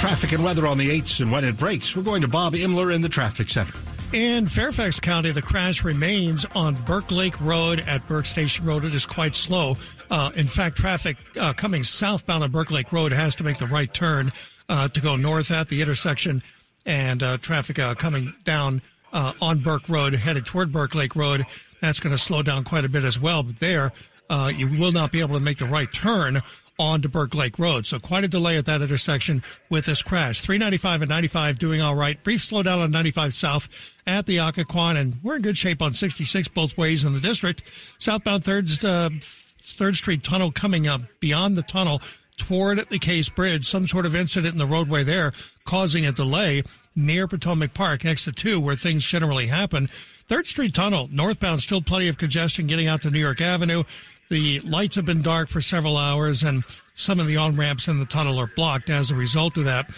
Traffic 0.00 0.32
and 0.32 0.42
weather 0.42 0.66
on 0.66 0.78
the 0.78 0.90
8s 0.90 1.20
and 1.20 1.30
when 1.30 1.44
it 1.44 1.56
breaks. 1.56 1.94
We're 1.94 2.02
going 2.02 2.22
to 2.22 2.28
Bob 2.28 2.54
Imler 2.54 2.92
in 2.92 3.02
the 3.02 3.08
traffic 3.08 3.48
center. 3.48 3.74
In 4.12 4.46
Fairfax 4.46 5.00
County, 5.00 5.30
the 5.30 5.40
crash 5.40 5.82
remains 5.82 6.44
on 6.54 6.74
Burke 6.84 7.10
Lake 7.10 7.40
Road 7.40 7.80
at 7.80 8.06
Burke 8.06 8.26
Station 8.26 8.66
Road. 8.66 8.84
It 8.84 8.94
is 8.94 9.06
quite 9.06 9.34
slow. 9.34 9.78
Uh, 10.10 10.30
in 10.34 10.46
fact, 10.46 10.76
traffic 10.76 11.16
uh, 11.40 11.54
coming 11.54 11.82
southbound 11.82 12.44
on 12.44 12.50
Burke 12.50 12.70
Lake 12.70 12.92
Road 12.92 13.12
has 13.12 13.34
to 13.36 13.44
make 13.44 13.56
the 13.56 13.66
right 13.66 13.92
turn 13.94 14.30
uh, 14.68 14.88
to 14.88 15.00
go 15.00 15.16
north 15.16 15.50
at 15.50 15.70
the 15.70 15.80
intersection, 15.80 16.42
and 16.84 17.22
uh, 17.22 17.38
traffic 17.38 17.78
uh, 17.78 17.94
coming 17.94 18.34
down 18.44 18.82
uh, 19.14 19.32
on 19.40 19.60
Burke 19.60 19.88
Road 19.88 20.12
headed 20.12 20.44
toward 20.44 20.72
Burke 20.72 20.94
Lake 20.94 21.16
Road 21.16 21.46
That's 21.80 21.98
going 21.98 22.14
to 22.14 22.18
slow 22.18 22.42
down 22.42 22.64
quite 22.64 22.84
a 22.84 22.90
bit 22.90 23.04
as 23.04 23.18
well. 23.18 23.42
But 23.42 23.60
there, 23.60 23.92
you 24.54 24.68
will 24.78 24.92
not 24.92 25.10
be 25.10 25.20
able 25.20 25.36
to 25.36 25.40
make 25.40 25.56
the 25.56 25.64
right 25.64 25.90
turn 25.90 26.42
onto 26.82 27.08
Burke 27.08 27.34
Lake 27.34 27.58
Road. 27.58 27.86
So 27.86 27.98
quite 27.98 28.24
a 28.24 28.28
delay 28.28 28.56
at 28.56 28.66
that 28.66 28.82
intersection 28.82 29.42
with 29.70 29.86
this 29.86 30.02
crash. 30.02 30.40
395 30.40 31.02
and 31.02 31.08
95 31.08 31.58
doing 31.58 31.80
all 31.80 31.94
right. 31.94 32.22
Brief 32.22 32.40
slowdown 32.40 32.82
on 32.82 32.90
95 32.90 33.34
South 33.34 33.68
at 34.06 34.26
the 34.26 34.38
Occoquan, 34.38 34.96
and 34.96 35.16
we're 35.22 35.36
in 35.36 35.42
good 35.42 35.58
shape 35.58 35.82
on 35.82 35.94
66 35.94 36.48
both 36.48 36.76
ways 36.76 37.04
in 37.04 37.14
the 37.14 37.20
district. 37.20 37.62
Southbound 37.98 38.44
3rd, 38.44 38.84
uh, 38.84 39.10
3rd 39.78 39.96
Street 39.96 40.24
Tunnel 40.24 40.52
coming 40.52 40.86
up 40.86 41.02
beyond 41.20 41.56
the 41.56 41.62
tunnel 41.62 42.02
toward 42.36 42.78
the 42.88 42.98
Case 42.98 43.28
Bridge. 43.28 43.68
Some 43.68 43.86
sort 43.86 44.06
of 44.06 44.16
incident 44.16 44.52
in 44.52 44.58
the 44.58 44.66
roadway 44.66 45.04
there 45.04 45.32
causing 45.64 46.06
a 46.06 46.12
delay 46.12 46.62
near 46.94 47.26
Potomac 47.26 47.74
Park, 47.74 48.04
exit 48.04 48.36
2, 48.36 48.60
where 48.60 48.76
things 48.76 49.04
generally 49.06 49.46
happen. 49.46 49.88
3rd 50.28 50.46
Street 50.46 50.74
Tunnel, 50.74 51.08
northbound, 51.12 51.62
still 51.62 51.82
plenty 51.82 52.08
of 52.08 52.18
congestion 52.18 52.66
getting 52.66 52.88
out 52.88 53.02
to 53.02 53.10
New 53.10 53.18
York 53.18 53.40
Avenue. 53.40 53.84
The 54.32 54.60
lights 54.60 54.96
have 54.96 55.04
been 55.04 55.20
dark 55.20 55.50
for 55.50 55.60
several 55.60 55.98
hours, 55.98 56.42
and 56.42 56.64
some 56.94 57.20
of 57.20 57.26
the 57.26 57.36
on 57.36 57.54
ramps 57.54 57.86
in 57.86 57.98
the 57.98 58.06
tunnel 58.06 58.38
are 58.38 58.46
blocked 58.46 58.88
as 58.88 59.10
a 59.10 59.14
result 59.14 59.58
of 59.58 59.66
that. 59.66 59.90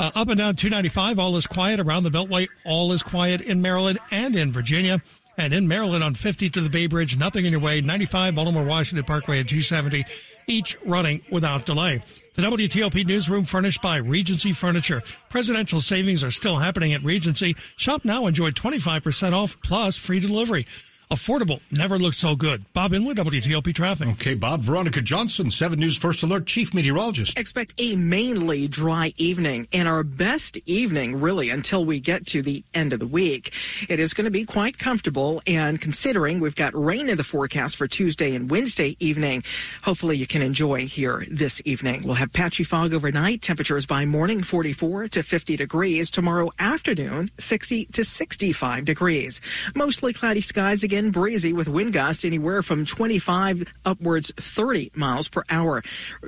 Uh, 0.00 0.10
up 0.14 0.28
and 0.28 0.38
down 0.38 0.56
295, 0.56 1.18
all 1.18 1.36
is 1.36 1.46
quiet 1.46 1.78
around 1.78 2.04
the 2.04 2.10
Beltway. 2.10 2.48
All 2.64 2.90
is 2.92 3.02
quiet 3.02 3.42
in 3.42 3.60
Maryland 3.60 3.98
and 4.10 4.34
in 4.34 4.50
Virginia. 4.50 5.02
And 5.36 5.52
in 5.52 5.68
Maryland 5.68 6.02
on 6.02 6.14
50 6.14 6.48
to 6.48 6.62
the 6.62 6.70
Bay 6.70 6.86
Bridge, 6.86 7.18
nothing 7.18 7.44
in 7.44 7.52
your 7.52 7.60
way. 7.60 7.82
95 7.82 8.36
Baltimore 8.36 8.64
Washington 8.64 9.04
Parkway 9.04 9.40
at 9.40 9.48
270, 9.48 10.06
each 10.46 10.78
running 10.86 11.20
without 11.30 11.66
delay. 11.66 12.02
The 12.34 12.42
WTOP 12.44 13.06
newsroom 13.06 13.44
furnished 13.44 13.82
by 13.82 13.96
Regency 13.96 14.54
Furniture. 14.54 15.02
Presidential 15.28 15.82
savings 15.82 16.24
are 16.24 16.30
still 16.30 16.56
happening 16.56 16.94
at 16.94 17.04
Regency. 17.04 17.56
Shop 17.76 18.06
now, 18.06 18.24
enjoy 18.24 18.52
25% 18.52 19.34
off 19.34 19.60
plus 19.60 19.98
free 19.98 20.18
delivery. 20.20 20.64
Affordable 21.08 21.60
never 21.70 22.00
looked 22.00 22.18
so 22.18 22.34
good. 22.34 22.64
Bob 22.72 22.90
Imler, 22.90 23.14
WTOP 23.14 23.72
Traffic. 23.72 24.08
Okay, 24.08 24.34
Bob. 24.34 24.62
Veronica 24.62 25.00
Johnson, 25.00 25.52
7 25.52 25.78
News 25.78 25.96
First 25.96 26.24
Alert 26.24 26.46
Chief 26.46 26.74
Meteorologist. 26.74 27.38
Expect 27.38 27.74
a 27.78 27.94
mainly 27.94 28.66
dry 28.66 29.12
evening 29.16 29.68
and 29.72 29.86
our 29.86 30.02
best 30.02 30.58
evening, 30.66 31.20
really, 31.20 31.48
until 31.48 31.84
we 31.84 32.00
get 32.00 32.26
to 32.26 32.42
the 32.42 32.64
end 32.74 32.92
of 32.92 32.98
the 32.98 33.06
week. 33.06 33.52
It 33.88 34.00
is 34.00 34.14
going 34.14 34.24
to 34.24 34.32
be 34.32 34.44
quite 34.44 34.80
comfortable, 34.80 35.40
and 35.46 35.80
considering 35.80 36.40
we've 36.40 36.56
got 36.56 36.74
rain 36.74 37.08
in 37.08 37.16
the 37.16 37.22
forecast 37.22 37.76
for 37.76 37.86
Tuesday 37.86 38.34
and 38.34 38.50
Wednesday 38.50 38.96
evening, 38.98 39.44
hopefully 39.82 40.16
you 40.16 40.26
can 40.26 40.42
enjoy 40.42 40.86
here 40.88 41.24
this 41.30 41.62
evening. 41.64 42.02
We'll 42.02 42.14
have 42.14 42.32
patchy 42.32 42.64
fog 42.64 42.92
overnight. 42.92 43.42
Temperatures 43.42 43.86
by 43.86 44.06
morning 44.06 44.42
44 44.42 45.06
to 45.08 45.22
50 45.22 45.56
degrees. 45.56 46.10
Tomorrow 46.10 46.50
afternoon, 46.58 47.30
60 47.38 47.84
to 47.84 48.04
65 48.04 48.84
degrees. 48.84 49.40
Mostly 49.76 50.12
cloudy 50.12 50.40
skies 50.40 50.82
again 50.82 50.95
again 50.96 51.10
breezy 51.10 51.52
with 51.52 51.68
wind 51.68 51.92
gusts 51.92 52.24
anywhere 52.24 52.62
from 52.62 52.86
25 52.86 53.70
upwards 53.84 54.32
30 54.38 54.92
miles 54.94 55.28
per 55.28 55.44
hour. 55.50 55.82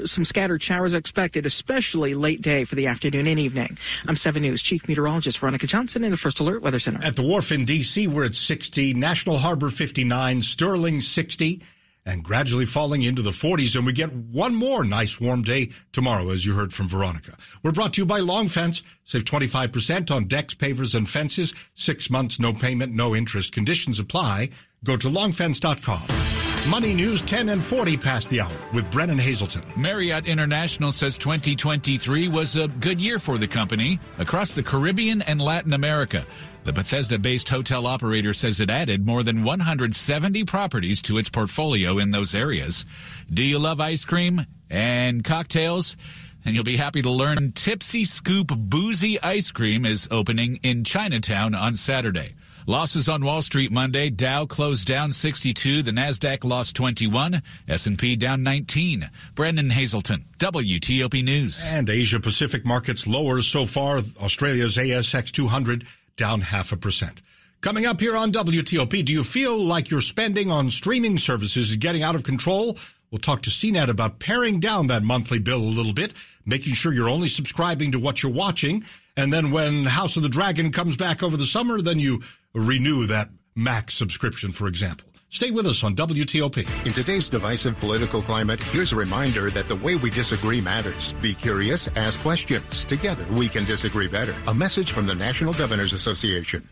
Some 0.04 0.26
scattered 0.26 0.62
showers 0.62 0.92
expected, 0.92 1.46
especially 1.46 2.14
late 2.14 2.42
day 2.42 2.64
for 2.64 2.74
the 2.74 2.86
afternoon 2.86 3.26
and 3.26 3.40
evening. 3.40 3.78
I'm 4.06 4.14
7 4.14 4.42
News 4.42 4.60
Chief 4.60 4.86
Meteorologist 4.86 5.38
Veronica 5.38 5.66
Johnson 5.66 6.04
in 6.04 6.10
the 6.10 6.18
First 6.18 6.40
Alert 6.40 6.60
Weather 6.60 6.78
Center. 6.78 7.02
At 7.02 7.16
the 7.16 7.22
wharf 7.22 7.50
in 7.50 7.64
D.C., 7.64 8.08
we're 8.08 8.26
at 8.26 8.34
60, 8.34 8.92
National 8.92 9.38
Harbor 9.38 9.70
59, 9.70 10.42
Sterling 10.42 11.00
60 11.00 11.62
and 12.08 12.24
gradually 12.24 12.64
falling 12.64 13.02
into 13.02 13.22
the 13.22 13.30
40s. 13.30 13.76
And 13.76 13.86
we 13.86 13.92
get 13.92 14.12
one 14.12 14.54
more 14.54 14.82
nice 14.82 15.20
warm 15.20 15.42
day 15.42 15.70
tomorrow, 15.92 16.30
as 16.30 16.44
you 16.44 16.54
heard 16.54 16.72
from 16.72 16.88
Veronica. 16.88 17.36
We're 17.62 17.72
brought 17.72 17.92
to 17.94 18.00
you 18.00 18.06
by 18.06 18.20
Long 18.20 18.48
Fence. 18.48 18.82
Save 19.04 19.24
25% 19.24 20.10
on 20.10 20.24
decks, 20.24 20.54
pavers, 20.54 20.94
and 20.94 21.08
fences. 21.08 21.54
Six 21.74 22.10
months, 22.10 22.40
no 22.40 22.52
payment, 22.52 22.94
no 22.94 23.14
interest. 23.14 23.52
Conditions 23.52 24.00
apply. 24.00 24.50
Go 24.82 24.96
to 24.96 25.08
longfence.com. 25.08 26.37
Money 26.66 26.92
News 26.92 27.22
10 27.22 27.48
and 27.48 27.64
40 27.64 27.96
past 27.96 28.28
the 28.28 28.40
hour 28.42 28.52
with 28.74 28.90
Brennan 28.90 29.18
Haselton. 29.18 29.64
Marriott 29.74 30.26
International 30.26 30.92
says 30.92 31.16
2023 31.16 32.28
was 32.28 32.56
a 32.56 32.68
good 32.68 33.00
year 33.00 33.18
for 33.18 33.38
the 33.38 33.46
company 33.46 33.98
across 34.18 34.52
the 34.52 34.62
Caribbean 34.62 35.22
and 35.22 35.40
Latin 35.40 35.72
America. 35.72 36.24
The 36.64 36.72
Bethesda 36.74 37.18
based 37.18 37.48
hotel 37.48 37.86
operator 37.86 38.34
says 38.34 38.60
it 38.60 38.68
added 38.68 39.06
more 39.06 39.22
than 39.22 39.44
170 39.44 40.44
properties 40.44 41.00
to 41.02 41.16
its 41.16 41.30
portfolio 41.30 41.98
in 41.98 42.10
those 42.10 42.34
areas. 42.34 42.84
Do 43.32 43.42
you 43.42 43.58
love 43.58 43.80
ice 43.80 44.04
cream 44.04 44.44
and 44.68 45.24
cocktails? 45.24 45.96
And 46.44 46.54
you'll 46.54 46.64
be 46.64 46.76
happy 46.76 47.00
to 47.02 47.10
learn 47.10 47.52
Tipsy 47.52 48.04
Scoop 48.04 48.48
Boozy 48.48 49.20
Ice 49.22 49.50
Cream 49.50 49.86
is 49.86 50.06
opening 50.10 50.56
in 50.62 50.84
Chinatown 50.84 51.54
on 51.54 51.76
Saturday. 51.76 52.34
Losses 52.68 53.08
on 53.08 53.24
Wall 53.24 53.40
Street 53.40 53.72
Monday. 53.72 54.10
Dow 54.10 54.44
closed 54.44 54.86
down 54.86 55.10
62. 55.10 55.82
The 55.82 55.90
Nasdaq 55.90 56.44
lost 56.44 56.76
21. 56.76 57.40
S&P 57.66 58.14
down 58.14 58.42
19. 58.42 59.08
Brennan 59.34 59.70
Haselton, 59.70 60.24
WTOP 60.36 61.24
News. 61.24 61.64
And 61.64 61.88
Asia 61.88 62.20
Pacific 62.20 62.66
markets 62.66 63.06
lower 63.06 63.40
so 63.40 63.64
far. 63.64 64.02
Australia's 64.20 64.76
ASX 64.76 65.32
200 65.32 65.86
down 66.16 66.42
half 66.42 66.70
a 66.70 66.76
percent. 66.76 67.22
Coming 67.62 67.86
up 67.86 68.00
here 68.00 68.14
on 68.14 68.32
WTOP, 68.32 69.02
do 69.02 69.14
you 69.14 69.24
feel 69.24 69.56
like 69.56 69.90
your 69.90 70.02
spending 70.02 70.50
on 70.50 70.68
streaming 70.68 71.16
services 71.16 71.70
is 71.70 71.76
getting 71.76 72.02
out 72.02 72.16
of 72.16 72.22
control? 72.22 72.76
We'll 73.10 73.18
talk 73.18 73.40
to 73.42 73.50
CNET 73.50 73.88
about 73.88 74.18
paring 74.18 74.60
down 74.60 74.88
that 74.88 75.02
monthly 75.02 75.38
bill 75.38 75.62
a 75.62 75.62
little 75.62 75.94
bit, 75.94 76.12
making 76.44 76.74
sure 76.74 76.92
you're 76.92 77.08
only 77.08 77.28
subscribing 77.28 77.92
to 77.92 77.98
what 77.98 78.22
you're 78.22 78.30
watching. 78.30 78.84
And 79.16 79.32
then 79.32 79.50
when 79.50 79.84
House 79.86 80.18
of 80.18 80.22
the 80.22 80.28
Dragon 80.28 80.70
comes 80.70 80.96
back 80.96 81.22
over 81.22 81.36
the 81.36 81.46
summer, 81.46 81.80
then 81.80 81.98
you 81.98 82.20
renew 82.54 83.06
that 83.06 83.30
Max 83.54 83.94
subscription, 83.94 84.52
for 84.52 84.68
example. 84.68 85.08
Stay 85.30 85.50
with 85.50 85.66
us 85.66 85.84
on 85.84 85.94
WTOP. 85.94 86.86
In 86.86 86.92
today's 86.92 87.28
divisive 87.28 87.76
political 87.76 88.22
climate, 88.22 88.62
here's 88.62 88.92
a 88.92 88.96
reminder 88.96 89.50
that 89.50 89.68
the 89.68 89.76
way 89.76 89.94
we 89.94 90.08
disagree 90.08 90.60
matters. 90.60 91.12
Be 91.20 91.34
curious, 91.34 91.86
ask 91.96 92.18
questions. 92.20 92.86
Together, 92.86 93.26
we 93.32 93.46
can 93.46 93.66
disagree 93.66 94.06
better. 94.06 94.34
A 94.46 94.54
message 94.54 94.92
from 94.92 95.06
the 95.06 95.14
National 95.14 95.52
Governors 95.52 95.92
Association. 95.92 96.66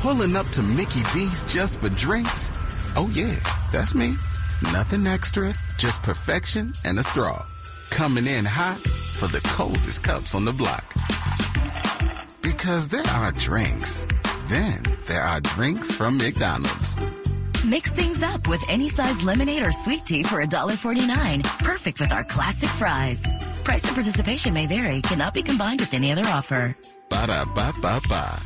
Pulling 0.00 0.34
up 0.34 0.48
to 0.48 0.62
Mickey 0.62 1.02
D's 1.12 1.44
just 1.44 1.78
for 1.78 1.88
drinks? 1.90 2.50
Oh, 2.96 3.08
yeah, 3.12 3.36
that's 3.70 3.94
me. 3.94 4.16
Nothing 4.72 5.06
extra, 5.06 5.54
just 5.78 6.02
perfection 6.02 6.72
and 6.84 6.98
a 6.98 7.04
straw. 7.04 7.46
Coming 7.90 8.26
in 8.26 8.44
hot 8.44 8.78
for 8.78 9.28
the 9.28 9.40
coldest 9.44 10.02
cups 10.02 10.34
on 10.34 10.44
the 10.44 10.52
block. 10.52 10.84
Because 12.42 12.88
there 12.88 13.06
are 13.06 13.30
drinks. 13.32 14.08
Then 14.48 14.82
there 15.06 15.22
are 15.22 15.40
drinks 15.40 15.94
from 15.94 16.18
McDonald's. 16.18 16.96
Mix 17.64 17.90
things 17.90 18.22
up 18.22 18.46
with 18.46 18.62
any 18.68 18.88
size 18.88 19.22
lemonade 19.24 19.66
or 19.66 19.72
sweet 19.72 20.06
tea 20.06 20.22
for 20.22 20.44
$1.49. 20.44 21.42
Perfect 21.64 22.00
with 22.00 22.12
our 22.12 22.22
classic 22.22 22.68
fries. 22.70 23.24
Price 23.64 23.84
and 23.84 23.94
participation 23.94 24.54
may 24.54 24.66
vary, 24.66 25.02
cannot 25.02 25.34
be 25.34 25.42
combined 25.42 25.80
with 25.80 25.92
any 25.94 26.12
other 26.12 26.26
offer. 26.26 26.76
Ba 27.08 27.26
da 27.26 27.44
ba 27.44 27.72
ba 27.82 28.00
ba. 28.08 28.40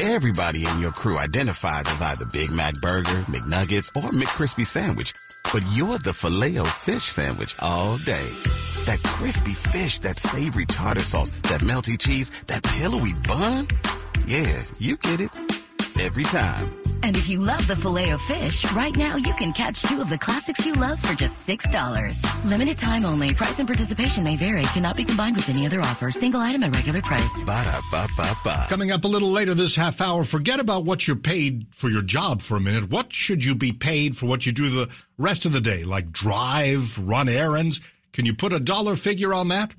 Everybody 0.00 0.66
in 0.66 0.80
your 0.80 0.92
crew 0.92 1.18
identifies 1.18 1.84
as 1.86 2.02
either 2.02 2.24
Big 2.26 2.50
Mac 2.50 2.74
Burger, 2.74 3.24
McNuggets, 3.26 3.88
or 3.96 4.10
McCrispy 4.10 4.64
Sandwich, 4.64 5.12
but 5.52 5.64
you're 5.74 5.98
the 5.98 6.12
filet 6.12 6.58
fish 6.76 7.02
Sandwich 7.04 7.54
all 7.58 7.98
day. 7.98 8.28
That 8.86 9.02
crispy 9.02 9.54
fish, 9.54 9.98
that 10.00 10.18
savory 10.18 10.66
tartar 10.66 11.02
sauce, 11.02 11.30
that 11.50 11.60
melty 11.60 11.98
cheese, 11.98 12.30
that 12.46 12.62
pillowy 12.62 13.12
bun. 13.26 13.66
Yeah, 14.28 14.62
you 14.78 14.96
get 14.98 15.22
it 15.22 15.30
every 16.02 16.24
time. 16.24 16.76
And 17.02 17.16
if 17.16 17.30
you 17.30 17.38
love 17.38 17.66
the 17.66 17.74
filet 17.74 18.10
of 18.10 18.20
fish, 18.20 18.70
right 18.72 18.94
now 18.94 19.16
you 19.16 19.32
can 19.36 19.54
catch 19.54 19.80
two 19.80 20.02
of 20.02 20.10
the 20.10 20.18
classics 20.18 20.66
you 20.66 20.74
love 20.74 21.00
for 21.00 21.14
just 21.14 21.46
$6. 21.46 22.44
Limited 22.44 22.76
time 22.76 23.06
only. 23.06 23.32
Price 23.32 23.58
and 23.58 23.66
participation 23.66 24.24
may 24.24 24.36
vary. 24.36 24.60
Cannot 24.74 24.96
be 24.96 25.04
combined 25.04 25.36
with 25.36 25.48
any 25.48 25.64
other 25.64 25.80
offer. 25.80 26.10
Single 26.10 26.40
item 26.40 26.62
at 26.62 26.74
regular 26.74 27.00
price. 27.00 27.42
Ba 27.46 27.64
da 27.64 27.80
ba 27.90 28.06
ba 28.18 28.36
ba. 28.44 28.66
Coming 28.68 28.90
up 28.90 29.04
a 29.04 29.08
little 29.08 29.30
later 29.30 29.54
this 29.54 29.74
half 29.74 30.02
hour, 30.02 30.24
forget 30.24 30.60
about 30.60 30.84
what 30.84 31.06
you're 31.06 31.16
paid 31.16 31.66
for 31.70 31.88
your 31.88 32.02
job 32.02 32.42
for 32.42 32.58
a 32.58 32.60
minute. 32.60 32.90
What 32.90 33.14
should 33.14 33.42
you 33.42 33.54
be 33.54 33.72
paid 33.72 34.14
for 34.14 34.26
what 34.26 34.44
you 34.44 34.52
do 34.52 34.68
the 34.68 34.90
rest 35.16 35.46
of 35.46 35.54
the 35.54 35.60
day? 35.62 35.84
Like 35.84 36.12
drive, 36.12 36.98
run 36.98 37.30
errands? 37.30 37.80
Can 38.12 38.26
you 38.26 38.34
put 38.34 38.52
a 38.52 38.60
dollar 38.60 38.94
figure 38.94 39.32
on 39.32 39.48
that? 39.48 39.72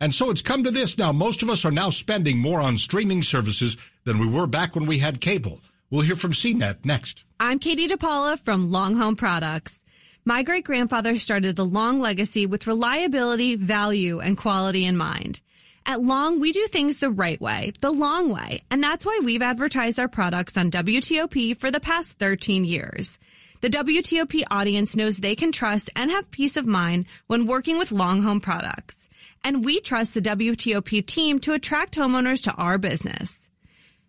And 0.00 0.14
so 0.14 0.30
it's 0.30 0.42
come 0.42 0.64
to 0.64 0.70
this 0.70 0.96
now. 0.96 1.12
Most 1.12 1.42
of 1.42 1.50
us 1.50 1.64
are 1.64 1.70
now 1.70 1.90
spending 1.90 2.38
more 2.38 2.60
on 2.60 2.78
streaming 2.78 3.22
services 3.22 3.76
than 4.04 4.18
we 4.18 4.28
were 4.28 4.46
back 4.46 4.74
when 4.74 4.86
we 4.86 4.98
had 4.98 5.20
cable. 5.20 5.60
We'll 5.90 6.02
hear 6.02 6.16
from 6.16 6.32
CNET 6.32 6.84
next. 6.84 7.24
I'm 7.40 7.58
Katie 7.58 7.88
DePaula 7.88 8.38
from 8.38 8.70
Long 8.70 8.96
Home 8.96 9.16
Products. 9.16 9.82
My 10.24 10.42
great 10.42 10.64
grandfather 10.64 11.16
started 11.16 11.58
a 11.58 11.64
long 11.64 12.00
legacy 12.00 12.44
with 12.44 12.66
reliability, 12.66 13.56
value, 13.56 14.20
and 14.20 14.36
quality 14.36 14.84
in 14.84 14.96
mind. 14.96 15.40
At 15.86 16.02
Long, 16.02 16.38
we 16.38 16.52
do 16.52 16.66
things 16.66 16.98
the 16.98 17.10
right 17.10 17.40
way, 17.40 17.72
the 17.80 17.90
long 17.90 18.28
way, 18.28 18.60
and 18.70 18.82
that's 18.82 19.06
why 19.06 19.20
we've 19.24 19.40
advertised 19.40 19.98
our 19.98 20.06
products 20.06 20.58
on 20.58 20.70
WTOP 20.70 21.56
for 21.56 21.70
the 21.70 21.80
past 21.80 22.18
13 22.18 22.64
years. 22.64 23.18
The 23.62 23.70
WTOP 23.70 24.42
audience 24.50 24.94
knows 24.94 25.16
they 25.16 25.34
can 25.34 25.50
trust 25.50 25.88
and 25.96 26.10
have 26.10 26.30
peace 26.30 26.58
of 26.58 26.66
mind 26.66 27.06
when 27.26 27.46
working 27.46 27.78
with 27.78 27.90
Long 27.90 28.20
Home 28.20 28.40
Products. 28.40 29.08
And 29.48 29.64
we 29.64 29.80
trust 29.80 30.12
the 30.12 30.20
WTOP 30.20 31.06
team 31.06 31.38
to 31.38 31.54
attract 31.54 31.96
homeowners 31.96 32.42
to 32.42 32.52
our 32.52 32.76
business. 32.76 33.48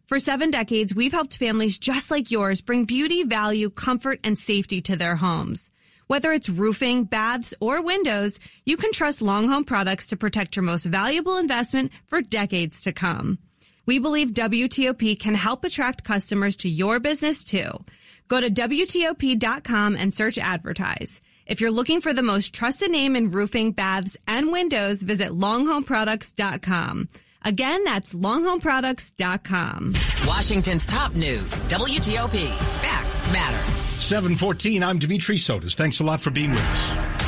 For 0.05 0.19
seven 0.19 0.51
decades, 0.51 0.93
we've 0.93 1.13
helped 1.13 1.37
families 1.37 1.77
just 1.77 2.11
like 2.11 2.29
yours 2.29 2.59
bring 2.59 2.83
beauty, 2.83 3.23
value, 3.23 3.69
comfort, 3.69 4.19
and 4.21 4.37
safety 4.37 4.81
to 4.81 4.97
their 4.97 5.15
homes. 5.15 5.71
Whether 6.07 6.33
it's 6.33 6.49
roofing, 6.49 7.05
baths, 7.05 7.53
or 7.61 7.81
windows, 7.81 8.41
you 8.65 8.75
can 8.75 8.91
trust 8.91 9.21
Long 9.21 9.47
Home 9.47 9.63
products 9.63 10.07
to 10.07 10.17
protect 10.17 10.57
your 10.57 10.63
most 10.63 10.83
valuable 10.83 11.37
investment 11.37 11.93
for 12.07 12.21
decades 12.21 12.81
to 12.81 12.91
come. 12.91 13.37
We 13.85 13.97
believe 13.97 14.31
WTOP 14.31 15.17
can 15.21 15.35
help 15.35 15.63
attract 15.63 16.03
customers 16.03 16.57
to 16.57 16.69
your 16.69 16.99
business 16.99 17.45
too. 17.45 17.85
Go 18.27 18.41
to 18.41 18.49
WTOP.com 18.49 19.95
and 19.95 20.13
search 20.13 20.37
advertise. 20.37 21.21
If 21.49 21.59
you're 21.59 21.71
looking 21.71 21.99
for 21.99 22.13
the 22.13 22.21
most 22.21 22.53
trusted 22.53 22.91
name 22.91 23.15
in 23.15 23.31
roofing, 23.31 23.71
baths, 23.71 24.15
and 24.27 24.51
windows, 24.51 25.01
visit 25.01 25.29
longhomeproducts.com. 25.29 27.09
Again, 27.41 27.83
that's 27.85 28.13
longhomeproducts.com. 28.13 29.93
Washington's 30.27 30.85
top 30.85 31.15
news, 31.15 31.59
WTOP. 31.61 32.49
Facts 32.81 33.33
matter. 33.33 33.57
714, 33.97 34.83
I'm 34.83 34.99
Dimitri 34.99 35.37
Sotis. 35.37 35.73
Thanks 35.73 35.99
a 36.01 36.03
lot 36.03 36.21
for 36.21 36.29
being 36.29 36.51
with 36.51 36.61
us. 36.61 37.19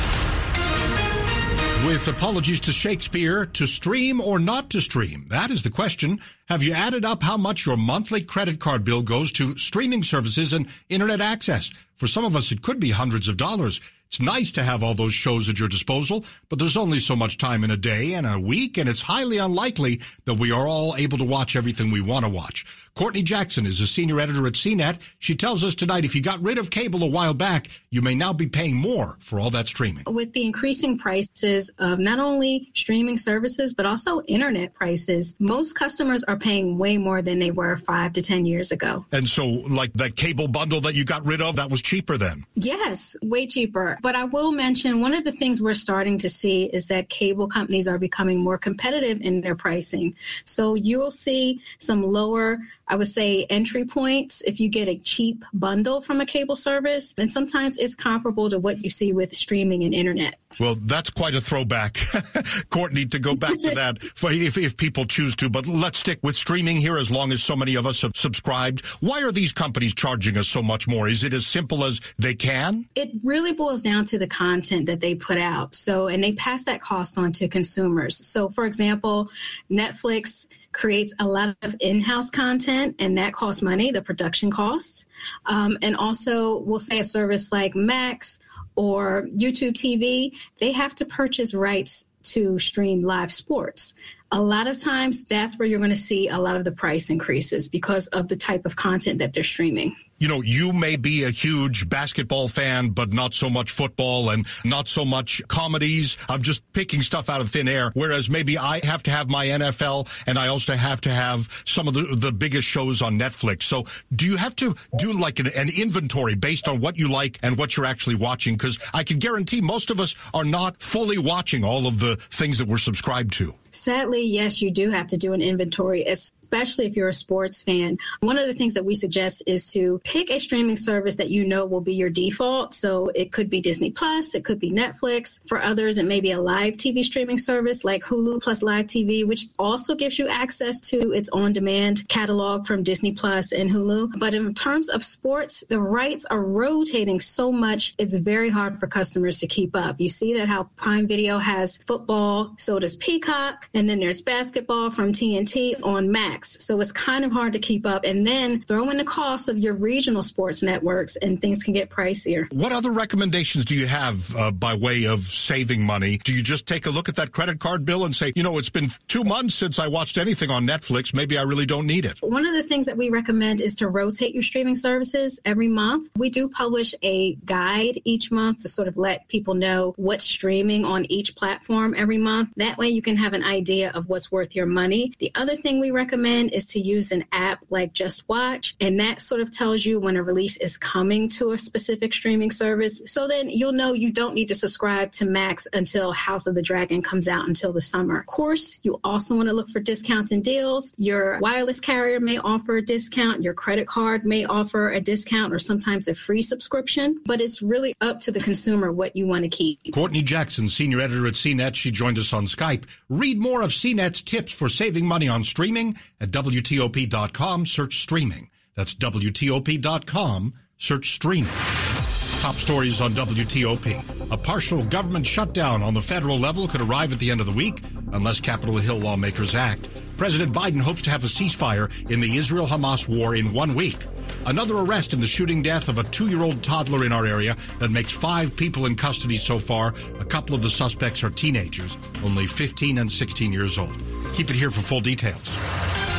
With 1.84 2.06
apologies 2.06 2.60
to 2.60 2.72
Shakespeare, 2.72 3.44
to 3.44 3.66
stream 3.66 4.20
or 4.20 4.38
not 4.38 4.70
to 4.70 4.80
stream? 4.80 5.26
That 5.30 5.50
is 5.50 5.64
the 5.64 5.70
question. 5.70 6.20
Have 6.46 6.62
you 6.62 6.74
added 6.74 7.04
up 7.04 7.24
how 7.24 7.36
much 7.36 7.66
your 7.66 7.76
monthly 7.76 8.22
credit 8.22 8.60
card 8.60 8.84
bill 8.84 9.02
goes 9.02 9.32
to 9.32 9.58
streaming 9.58 10.04
services 10.04 10.52
and 10.52 10.68
internet 10.88 11.20
access? 11.20 11.72
For 11.96 12.06
some 12.06 12.24
of 12.24 12.36
us, 12.36 12.52
it 12.52 12.62
could 12.62 12.78
be 12.78 12.90
hundreds 12.90 13.26
of 13.26 13.36
dollars. 13.36 13.80
It's 14.12 14.20
nice 14.20 14.52
to 14.52 14.62
have 14.62 14.82
all 14.82 14.92
those 14.92 15.14
shows 15.14 15.48
at 15.48 15.58
your 15.58 15.68
disposal, 15.68 16.26
but 16.50 16.58
there's 16.58 16.76
only 16.76 16.98
so 16.98 17.16
much 17.16 17.38
time 17.38 17.64
in 17.64 17.70
a 17.70 17.78
day 17.78 18.12
and 18.12 18.26
a 18.26 18.38
week, 18.38 18.76
and 18.76 18.86
it's 18.86 19.00
highly 19.00 19.38
unlikely 19.38 20.02
that 20.26 20.34
we 20.34 20.52
are 20.52 20.68
all 20.68 20.94
able 20.98 21.16
to 21.16 21.24
watch 21.24 21.56
everything 21.56 21.90
we 21.90 22.02
want 22.02 22.26
to 22.26 22.30
watch. 22.30 22.66
Courtney 22.94 23.22
Jackson 23.22 23.64
is 23.64 23.80
a 23.80 23.86
senior 23.86 24.20
editor 24.20 24.46
at 24.46 24.52
CNET. 24.52 24.98
She 25.18 25.34
tells 25.34 25.64
us 25.64 25.74
tonight 25.74 26.04
if 26.04 26.14
you 26.14 26.20
got 26.20 26.42
rid 26.42 26.58
of 26.58 26.68
cable 26.68 27.02
a 27.02 27.06
while 27.06 27.32
back, 27.32 27.68
you 27.88 28.02
may 28.02 28.14
now 28.14 28.34
be 28.34 28.48
paying 28.48 28.76
more 28.76 29.16
for 29.20 29.40
all 29.40 29.48
that 29.48 29.66
streaming. 29.66 30.04
With 30.06 30.34
the 30.34 30.44
increasing 30.44 30.98
prices 30.98 31.70
of 31.78 31.98
not 31.98 32.18
only 32.18 32.70
streaming 32.74 33.16
services, 33.16 33.72
but 33.72 33.86
also 33.86 34.20
internet 34.28 34.74
prices, 34.74 35.34
most 35.38 35.72
customers 35.72 36.22
are 36.24 36.36
paying 36.36 36.76
way 36.76 36.98
more 36.98 37.22
than 37.22 37.38
they 37.38 37.50
were 37.50 37.78
five 37.78 38.12
to 38.12 38.20
10 38.20 38.44
years 38.44 38.72
ago. 38.72 39.06
And 39.10 39.26
so, 39.26 39.46
like 39.46 39.94
that 39.94 40.16
cable 40.16 40.48
bundle 40.48 40.82
that 40.82 40.94
you 40.94 41.06
got 41.06 41.24
rid 41.24 41.40
of, 41.40 41.56
that 41.56 41.70
was 41.70 41.80
cheaper 41.80 42.18
then? 42.18 42.44
Yes, 42.56 43.16
way 43.22 43.46
cheaper. 43.46 43.98
But 44.02 44.16
I 44.16 44.24
will 44.24 44.50
mention 44.50 45.00
one 45.00 45.14
of 45.14 45.22
the 45.22 45.30
things 45.30 45.62
we're 45.62 45.74
starting 45.74 46.18
to 46.18 46.28
see 46.28 46.64
is 46.64 46.88
that 46.88 47.08
cable 47.08 47.46
companies 47.46 47.86
are 47.86 47.98
becoming 47.98 48.42
more 48.42 48.58
competitive 48.58 49.20
in 49.20 49.40
their 49.40 49.54
pricing. 49.54 50.16
So 50.44 50.74
you'll 50.74 51.12
see 51.12 51.62
some 51.78 52.02
lower 52.02 52.58
I 52.92 52.94
would 52.94 53.06
say 53.06 53.46
entry 53.48 53.86
points 53.86 54.42
if 54.42 54.60
you 54.60 54.68
get 54.68 54.86
a 54.86 54.98
cheap 54.98 55.46
bundle 55.54 56.02
from 56.02 56.20
a 56.20 56.26
cable 56.26 56.56
service. 56.56 57.14
And 57.16 57.30
sometimes 57.30 57.78
it's 57.78 57.94
comparable 57.94 58.50
to 58.50 58.58
what 58.58 58.84
you 58.84 58.90
see 58.90 59.14
with 59.14 59.34
streaming 59.34 59.82
and 59.84 59.94
internet. 59.94 60.34
Well, 60.60 60.76
that's 60.78 61.08
quite 61.08 61.34
a 61.34 61.40
throwback, 61.40 61.96
Courtney, 62.68 63.06
to 63.06 63.18
go 63.18 63.34
back 63.34 63.58
to 63.62 63.70
that 63.70 64.02
for 64.14 64.30
if, 64.30 64.58
if 64.58 64.76
people 64.76 65.06
choose 65.06 65.34
to. 65.36 65.48
But 65.48 65.66
let's 65.66 65.96
stick 65.96 66.18
with 66.22 66.36
streaming 66.36 66.76
here 66.76 66.98
as 66.98 67.10
long 67.10 67.32
as 67.32 67.42
so 67.42 67.56
many 67.56 67.76
of 67.76 67.86
us 67.86 68.02
have 68.02 68.12
subscribed. 68.14 68.84
Why 69.00 69.22
are 69.22 69.32
these 69.32 69.54
companies 69.54 69.94
charging 69.94 70.36
us 70.36 70.46
so 70.46 70.62
much 70.62 70.86
more? 70.86 71.08
Is 71.08 71.24
it 71.24 71.32
as 71.32 71.46
simple 71.46 71.84
as 71.84 72.02
they 72.18 72.34
can? 72.34 72.86
It 72.94 73.12
really 73.24 73.54
boils 73.54 73.80
down 73.80 74.04
to 74.06 74.18
the 74.18 74.26
content 74.26 74.84
that 74.84 75.00
they 75.00 75.14
put 75.14 75.38
out. 75.38 75.74
So, 75.74 76.08
and 76.08 76.22
they 76.22 76.34
pass 76.34 76.64
that 76.64 76.82
cost 76.82 77.16
on 77.16 77.32
to 77.32 77.48
consumers. 77.48 78.18
So, 78.18 78.50
for 78.50 78.66
example, 78.66 79.30
Netflix 79.70 80.46
creates 80.72 81.14
a 81.20 81.26
lot 81.26 81.56
of 81.62 81.76
in-house 81.80 82.30
content 82.30 82.96
and 82.98 83.18
that 83.18 83.32
costs 83.32 83.62
money 83.62 83.90
the 83.90 84.02
production 84.02 84.50
costs. 84.50 85.06
Um, 85.46 85.78
and 85.82 85.96
also 85.96 86.58
we'll 86.60 86.78
say 86.78 87.00
a 87.00 87.04
service 87.04 87.52
like 87.52 87.74
max 87.74 88.38
or 88.74 89.26
YouTube 89.36 89.72
TV 89.72 90.32
they 90.58 90.72
have 90.72 90.94
to 90.94 91.04
purchase 91.04 91.52
rights 91.52 92.06
to 92.22 92.58
stream 92.58 93.02
live 93.02 93.32
sports 93.32 93.94
a 94.32 94.40
lot 94.40 94.66
of 94.66 94.80
times 94.80 95.24
that's 95.24 95.58
where 95.58 95.68
you're 95.68 95.78
going 95.78 95.90
to 95.90 95.96
see 95.96 96.28
a 96.28 96.38
lot 96.38 96.56
of 96.56 96.64
the 96.64 96.72
price 96.72 97.10
increases 97.10 97.68
because 97.68 98.08
of 98.08 98.28
the 98.28 98.36
type 98.36 98.64
of 98.64 98.74
content 98.74 99.18
that 99.18 99.32
they're 99.34 99.44
streaming 99.44 99.94
you 100.22 100.28
know, 100.28 100.40
you 100.40 100.72
may 100.72 100.94
be 100.94 101.24
a 101.24 101.30
huge 101.30 101.88
basketball 101.88 102.46
fan, 102.46 102.90
but 102.90 103.12
not 103.12 103.34
so 103.34 103.50
much 103.50 103.72
football 103.72 104.30
and 104.30 104.46
not 104.64 104.86
so 104.86 105.04
much 105.04 105.42
comedies. 105.48 106.16
I'm 106.28 106.42
just 106.42 106.62
picking 106.72 107.02
stuff 107.02 107.28
out 107.28 107.40
of 107.40 107.50
thin 107.50 107.66
air. 107.68 107.90
Whereas 107.94 108.30
maybe 108.30 108.56
I 108.56 108.86
have 108.86 109.02
to 109.02 109.10
have 109.10 109.28
my 109.28 109.46
NFL 109.48 110.08
and 110.28 110.38
I 110.38 110.46
also 110.46 110.74
have 110.74 111.00
to 111.00 111.10
have 111.10 111.48
some 111.66 111.88
of 111.88 111.94
the, 111.94 112.14
the 112.14 112.30
biggest 112.30 112.68
shows 112.68 113.02
on 113.02 113.18
Netflix. 113.18 113.64
So 113.64 113.82
do 114.14 114.24
you 114.24 114.36
have 114.36 114.54
to 114.56 114.76
do 114.96 115.12
like 115.12 115.40
an, 115.40 115.48
an 115.48 115.70
inventory 115.70 116.36
based 116.36 116.68
on 116.68 116.80
what 116.80 116.96
you 116.96 117.08
like 117.08 117.40
and 117.42 117.58
what 117.58 117.76
you're 117.76 117.86
actually 117.86 118.14
watching? 118.14 118.54
Because 118.54 118.78
I 118.94 119.02
can 119.02 119.18
guarantee 119.18 119.60
most 119.60 119.90
of 119.90 119.98
us 119.98 120.14
are 120.32 120.44
not 120.44 120.80
fully 120.80 121.18
watching 121.18 121.64
all 121.64 121.88
of 121.88 121.98
the 121.98 122.14
things 122.30 122.58
that 122.58 122.68
we're 122.68 122.78
subscribed 122.78 123.32
to. 123.38 123.56
Sadly, 123.74 124.22
yes, 124.22 124.60
you 124.60 124.70
do 124.70 124.90
have 124.90 125.08
to 125.08 125.16
do 125.16 125.32
an 125.32 125.42
inventory, 125.42 126.04
especially 126.04 126.86
if 126.86 126.94
you're 126.94 127.08
a 127.08 127.14
sports 127.14 127.62
fan. 127.62 127.98
One 128.20 128.38
of 128.38 128.46
the 128.46 128.54
things 128.54 128.74
that 128.74 128.84
we 128.84 128.94
suggest 128.94 129.42
is 129.46 129.72
to 129.72 130.00
pick 130.04 130.30
a 130.30 130.38
streaming 130.38 130.76
service 130.76 131.16
that 131.16 131.30
you 131.30 131.44
know 131.44 131.64
will 131.66 131.80
be 131.80 131.94
your 131.94 132.10
default. 132.10 132.74
So 132.74 133.08
it 133.14 133.32
could 133.32 133.48
be 133.48 133.60
Disney 133.60 133.90
Plus, 133.90 134.34
it 134.34 134.44
could 134.44 134.60
be 134.60 134.70
Netflix. 134.70 135.46
For 135.48 135.60
others, 135.60 135.98
it 135.98 136.04
may 136.04 136.20
be 136.20 136.32
a 136.32 136.40
live 136.40 136.74
TV 136.74 137.02
streaming 137.02 137.38
service 137.38 137.84
like 137.84 138.02
Hulu 138.02 138.42
plus 138.42 138.62
Live 138.62 138.86
TV, 138.86 139.26
which 139.26 139.46
also 139.58 139.94
gives 139.94 140.18
you 140.18 140.28
access 140.28 140.80
to 140.80 141.12
its 141.12 141.28
on 141.30 141.52
demand 141.52 142.06
catalog 142.08 142.66
from 142.66 142.82
Disney 142.82 143.12
Plus 143.12 143.52
and 143.52 143.70
Hulu. 143.70 144.18
But 144.18 144.34
in 144.34 144.52
terms 144.54 144.88
of 144.88 145.02
sports, 145.02 145.64
the 145.68 145.80
rights 145.80 146.26
are 146.26 146.42
rotating 146.42 147.20
so 147.20 147.50
much, 147.50 147.94
it's 147.98 148.14
very 148.14 148.50
hard 148.50 148.78
for 148.78 148.86
customers 148.86 149.38
to 149.40 149.46
keep 149.46 149.74
up. 149.74 150.00
You 150.00 150.08
see 150.08 150.34
that 150.34 150.48
how 150.48 150.64
Prime 150.76 151.06
Video 151.06 151.38
has 151.38 151.78
football, 151.78 152.52
so 152.58 152.78
does 152.78 152.96
Peacock, 152.96 153.61
and 153.74 153.88
then 153.88 154.00
there's 154.00 154.22
basketball 154.22 154.90
from 154.90 155.12
TNT 155.12 155.74
on 155.82 156.10
Max. 156.10 156.64
So 156.64 156.80
it's 156.80 156.92
kind 156.92 157.24
of 157.24 157.32
hard 157.32 157.54
to 157.54 157.58
keep 157.58 157.86
up. 157.86 158.04
And 158.04 158.26
then 158.26 158.62
throw 158.62 158.90
in 158.90 158.98
the 158.98 159.04
cost 159.04 159.48
of 159.48 159.58
your 159.58 159.74
regional 159.74 160.12
regional 160.12 160.22
sports 160.22 160.62
networks, 160.62 161.16
and 161.16 161.40
things 161.40 161.62
can 161.62 161.72
get 161.72 161.88
pricier. 161.88 162.52
What 162.52 162.72
other 162.72 162.92
recommendations 162.92 163.64
do 163.64 163.74
you 163.74 163.86
have 163.86 164.34
uh, 164.36 164.50
by 164.50 164.74
way 164.74 165.06
of 165.06 165.22
saving 165.22 165.84
money? 165.84 166.18
Do 166.18 166.32
you 166.32 166.42
just 166.42 166.66
take 166.66 166.86
a 166.86 166.90
look 166.90 167.08
at 167.08 167.16
that 167.16 167.32
credit 167.32 167.60
card 167.60 167.84
bill 167.84 168.04
and 168.04 168.14
say, 168.14 168.32
you 168.34 168.42
know, 168.42 168.58
it's 168.58 168.70
been 168.70 168.88
two 169.08 169.24
months 169.24 169.54
since 169.54 169.78
I 169.78 169.88
watched 169.88 170.18
anything 170.18 170.50
on 170.50 170.66
Netflix. 170.66 171.14
Maybe 171.14 171.38
I 171.38 171.42
really 171.42 171.66
don't 171.66 171.86
need 171.86 172.04
it? 172.04 172.18
One 172.20 172.46
of 172.46 172.54
the 172.54 172.62
things 172.62 172.86
that 172.86 172.96
we 172.96 173.10
recommend 173.10 173.60
is 173.60 173.76
to 173.76 173.88
rotate 173.88 174.34
your 174.34 174.42
streaming 174.42 174.76
services 174.76 175.40
every 175.44 175.68
month. 175.68 176.10
We 176.16 176.30
do 176.30 176.48
publish 176.48 176.94
a 177.02 177.34
guide 177.34 178.00
each 178.04 178.30
month 178.30 178.60
to 178.62 178.68
sort 178.68 178.88
of 178.88 178.96
let 178.96 179.28
people 179.28 179.54
know 179.54 179.94
what's 179.96 180.24
streaming 180.24 180.84
on 180.84 181.06
each 181.10 181.36
platform 181.36 181.94
every 181.96 182.18
month. 182.18 182.50
That 182.56 182.76
way 182.76 182.88
you 182.88 183.02
can 183.02 183.16
have 183.16 183.32
an 183.32 183.42
idea 183.52 183.90
of 183.94 184.08
what's 184.08 184.32
worth 184.32 184.56
your 184.56 184.66
money. 184.66 185.12
The 185.18 185.30
other 185.34 185.56
thing 185.56 185.80
we 185.80 185.90
recommend 185.90 186.52
is 186.52 186.66
to 186.72 186.80
use 186.80 187.12
an 187.12 187.24
app 187.32 187.60
like 187.70 187.92
JustWatch, 187.92 188.74
and 188.80 188.98
that 189.00 189.20
sort 189.20 189.40
of 189.40 189.50
tells 189.50 189.84
you 189.84 190.00
when 190.00 190.16
a 190.16 190.22
release 190.22 190.56
is 190.56 190.76
coming 190.76 191.28
to 191.30 191.52
a 191.52 191.58
specific 191.58 192.14
streaming 192.14 192.50
service. 192.50 193.02
So 193.06 193.28
then 193.28 193.50
you'll 193.50 193.72
know 193.72 193.92
you 193.92 194.10
don't 194.10 194.34
need 194.34 194.48
to 194.48 194.54
subscribe 194.54 195.12
to 195.12 195.26
Max 195.26 195.68
until 195.72 196.12
House 196.12 196.46
of 196.46 196.54
the 196.54 196.62
Dragon 196.62 197.02
comes 197.02 197.28
out 197.28 197.46
until 197.46 197.72
the 197.72 197.80
summer. 197.80 198.20
Of 198.20 198.26
course, 198.26 198.80
you 198.82 198.98
also 199.04 199.36
want 199.36 199.48
to 199.48 199.54
look 199.54 199.68
for 199.68 199.80
discounts 199.80 200.32
and 200.32 200.42
deals. 200.42 200.94
Your 200.96 201.38
wireless 201.40 201.80
carrier 201.80 202.20
may 202.20 202.38
offer 202.38 202.76
a 202.76 202.82
discount, 202.82 203.42
your 203.42 203.54
credit 203.54 203.86
card 203.86 204.24
may 204.24 204.44
offer 204.44 204.88
a 204.90 205.00
discount 205.00 205.52
or 205.52 205.58
sometimes 205.58 206.08
a 206.08 206.14
free 206.14 206.42
subscription, 206.42 207.20
but 207.26 207.40
it's 207.40 207.60
really 207.60 207.94
up 208.00 208.20
to 208.20 208.30
the 208.30 208.40
consumer 208.40 208.90
what 208.92 209.14
you 209.14 209.26
want 209.26 209.44
to 209.44 209.48
keep. 209.48 209.78
Courtney 209.92 210.22
Jackson, 210.22 210.68
senior 210.68 211.00
editor 211.00 211.26
at 211.26 211.34
CNET, 211.34 211.74
she 211.74 211.90
joined 211.90 212.18
us 212.18 212.32
on 212.32 212.46
Skype. 212.46 212.84
Read 213.08 213.38
more 213.42 213.62
of 213.62 213.70
CNET's 213.70 214.22
tips 214.22 214.52
for 214.52 214.68
saving 214.68 215.06
money 215.06 215.28
on 215.28 215.44
streaming 215.44 215.96
at 216.20 216.30
WTOP.com. 216.30 217.66
Search 217.66 218.00
streaming. 218.00 218.48
That's 218.74 218.94
WTOP.com. 218.94 220.54
Search 220.78 221.12
streaming. 221.12 222.01
Top 222.42 222.56
stories 222.56 223.00
on 223.00 223.12
WTOP. 223.12 224.32
A 224.32 224.36
partial 224.36 224.82
government 224.86 225.24
shutdown 225.24 225.80
on 225.80 225.94
the 225.94 226.02
federal 226.02 226.36
level 226.36 226.66
could 226.66 226.80
arrive 226.80 227.12
at 227.12 227.20
the 227.20 227.30
end 227.30 227.38
of 227.38 227.46
the 227.46 227.52
week 227.52 227.80
unless 228.10 228.40
Capitol 228.40 228.78
Hill 228.78 228.98
lawmakers 228.98 229.54
act. 229.54 229.88
President 230.16 230.52
Biden 230.52 230.80
hopes 230.80 231.02
to 231.02 231.10
have 231.10 231.22
a 231.22 231.28
ceasefire 231.28 231.88
in 232.10 232.18
the 232.18 232.36
Israel 232.36 232.66
Hamas 232.66 233.06
war 233.06 233.36
in 233.36 233.52
one 233.52 233.76
week. 233.76 234.06
Another 234.44 234.76
arrest 234.78 235.12
in 235.12 235.20
the 235.20 235.26
shooting 235.26 235.62
death 235.62 235.88
of 235.88 235.98
a 235.98 236.02
two 236.02 236.26
year 236.26 236.42
old 236.42 236.64
toddler 236.64 237.06
in 237.06 237.12
our 237.12 237.26
area 237.26 237.56
that 237.78 237.92
makes 237.92 238.10
five 238.10 238.56
people 238.56 238.86
in 238.86 238.96
custody 238.96 239.36
so 239.36 239.60
far. 239.60 239.94
A 240.18 240.24
couple 240.24 240.56
of 240.56 240.62
the 240.62 240.70
suspects 240.70 241.22
are 241.22 241.30
teenagers, 241.30 241.96
only 242.24 242.48
15 242.48 242.98
and 242.98 243.12
16 243.12 243.52
years 243.52 243.78
old. 243.78 243.96
Keep 244.34 244.50
it 244.50 244.56
here 244.56 244.72
for 244.72 244.80
full 244.80 244.98
details. 245.00 246.11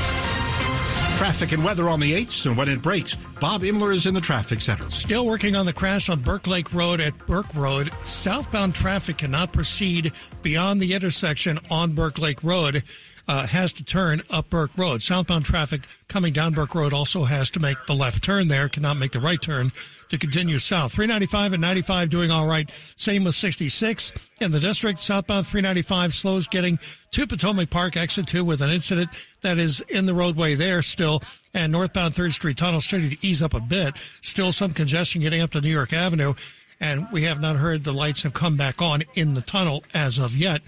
Traffic 1.17 1.53
and 1.53 1.63
weather 1.63 1.87
on 1.87 1.99
the 1.99 2.13
8s 2.13 2.45
and 2.45 2.57
when 2.57 2.67
it 2.67 2.81
breaks. 2.81 3.15
Bob 3.39 3.61
Imler 3.61 3.93
is 3.93 4.05
in 4.05 4.13
the 4.13 4.19
traffic 4.21 4.59
center. 4.61 4.89
Still 4.91 5.25
working 5.25 5.55
on 5.55 5.65
the 5.65 5.71
crash 5.73 6.09
on 6.09 6.19
Burke 6.19 6.47
Lake 6.47 6.73
Road 6.73 6.99
at 6.99 7.17
Burke 7.27 7.53
Road. 7.55 7.91
Southbound 8.05 8.75
traffic 8.75 9.19
cannot 9.19 9.53
proceed 9.53 10.11
beyond 10.41 10.81
the 10.81 10.93
intersection 10.93 11.59
on 11.71 11.93
Burke 11.93 12.19
Lake 12.19 12.43
Road. 12.43 12.83
Uh, 13.27 13.47
has 13.47 13.73
to 13.73 13.83
turn 13.83 14.21
up 14.29 14.49
Burke 14.49 14.77
Road. 14.77 15.01
Southbound 15.01 15.45
traffic 15.45 15.85
coming 16.07 16.33
down 16.33 16.53
Burke 16.53 16.75
Road 16.75 16.93
also 16.93 17.23
has 17.23 17.49
to 17.51 17.59
make 17.59 17.77
the 17.87 17.93
left 17.93 18.23
turn 18.23 18.47
there, 18.47 18.69
cannot 18.69 18.97
make 18.97 19.11
the 19.11 19.19
right 19.19 19.41
turn 19.41 19.71
to 20.09 20.17
continue 20.17 20.59
south. 20.59 20.93
395 20.93 21.53
and 21.53 21.61
95 21.61 22.09
doing 22.09 22.29
all 22.29 22.45
right. 22.45 22.71
Same 22.95 23.23
with 23.23 23.35
66 23.35 24.13
in 24.39 24.51
the 24.51 24.59
district. 24.59 24.99
Southbound 24.99 25.47
395 25.47 26.13
slows 26.13 26.47
getting 26.47 26.77
to 27.11 27.25
Potomac 27.25 27.69
Park, 27.69 27.97
exit 27.97 28.27
2 28.27 28.43
with 28.45 28.61
an 28.61 28.69
incident 28.69 29.09
that 29.41 29.57
is 29.57 29.79
in 29.89 30.05
the 30.05 30.13
roadway 30.13 30.55
there 30.55 30.81
still. 30.81 31.21
And 31.53 31.71
northbound 31.71 32.13
3rd 32.13 32.33
Street 32.33 32.57
tunnel 32.57 32.81
starting 32.81 33.09
to 33.09 33.27
ease 33.27 33.41
up 33.41 33.53
a 33.53 33.59
bit. 33.59 33.95
Still 34.21 34.51
some 34.51 34.73
congestion 34.73 35.21
getting 35.21 35.41
up 35.41 35.51
to 35.51 35.61
New 35.61 35.69
York 35.69 35.93
Avenue. 35.93 36.33
And 36.79 37.07
we 37.11 37.23
have 37.23 37.39
not 37.39 37.55
heard 37.55 37.83
the 37.83 37.93
lights 37.93 38.23
have 38.23 38.33
come 38.33 38.57
back 38.57 38.81
on 38.81 39.03
in 39.15 39.35
the 39.35 39.41
tunnel 39.41 39.83
as 39.93 40.17
of 40.17 40.35
yet. 40.35 40.61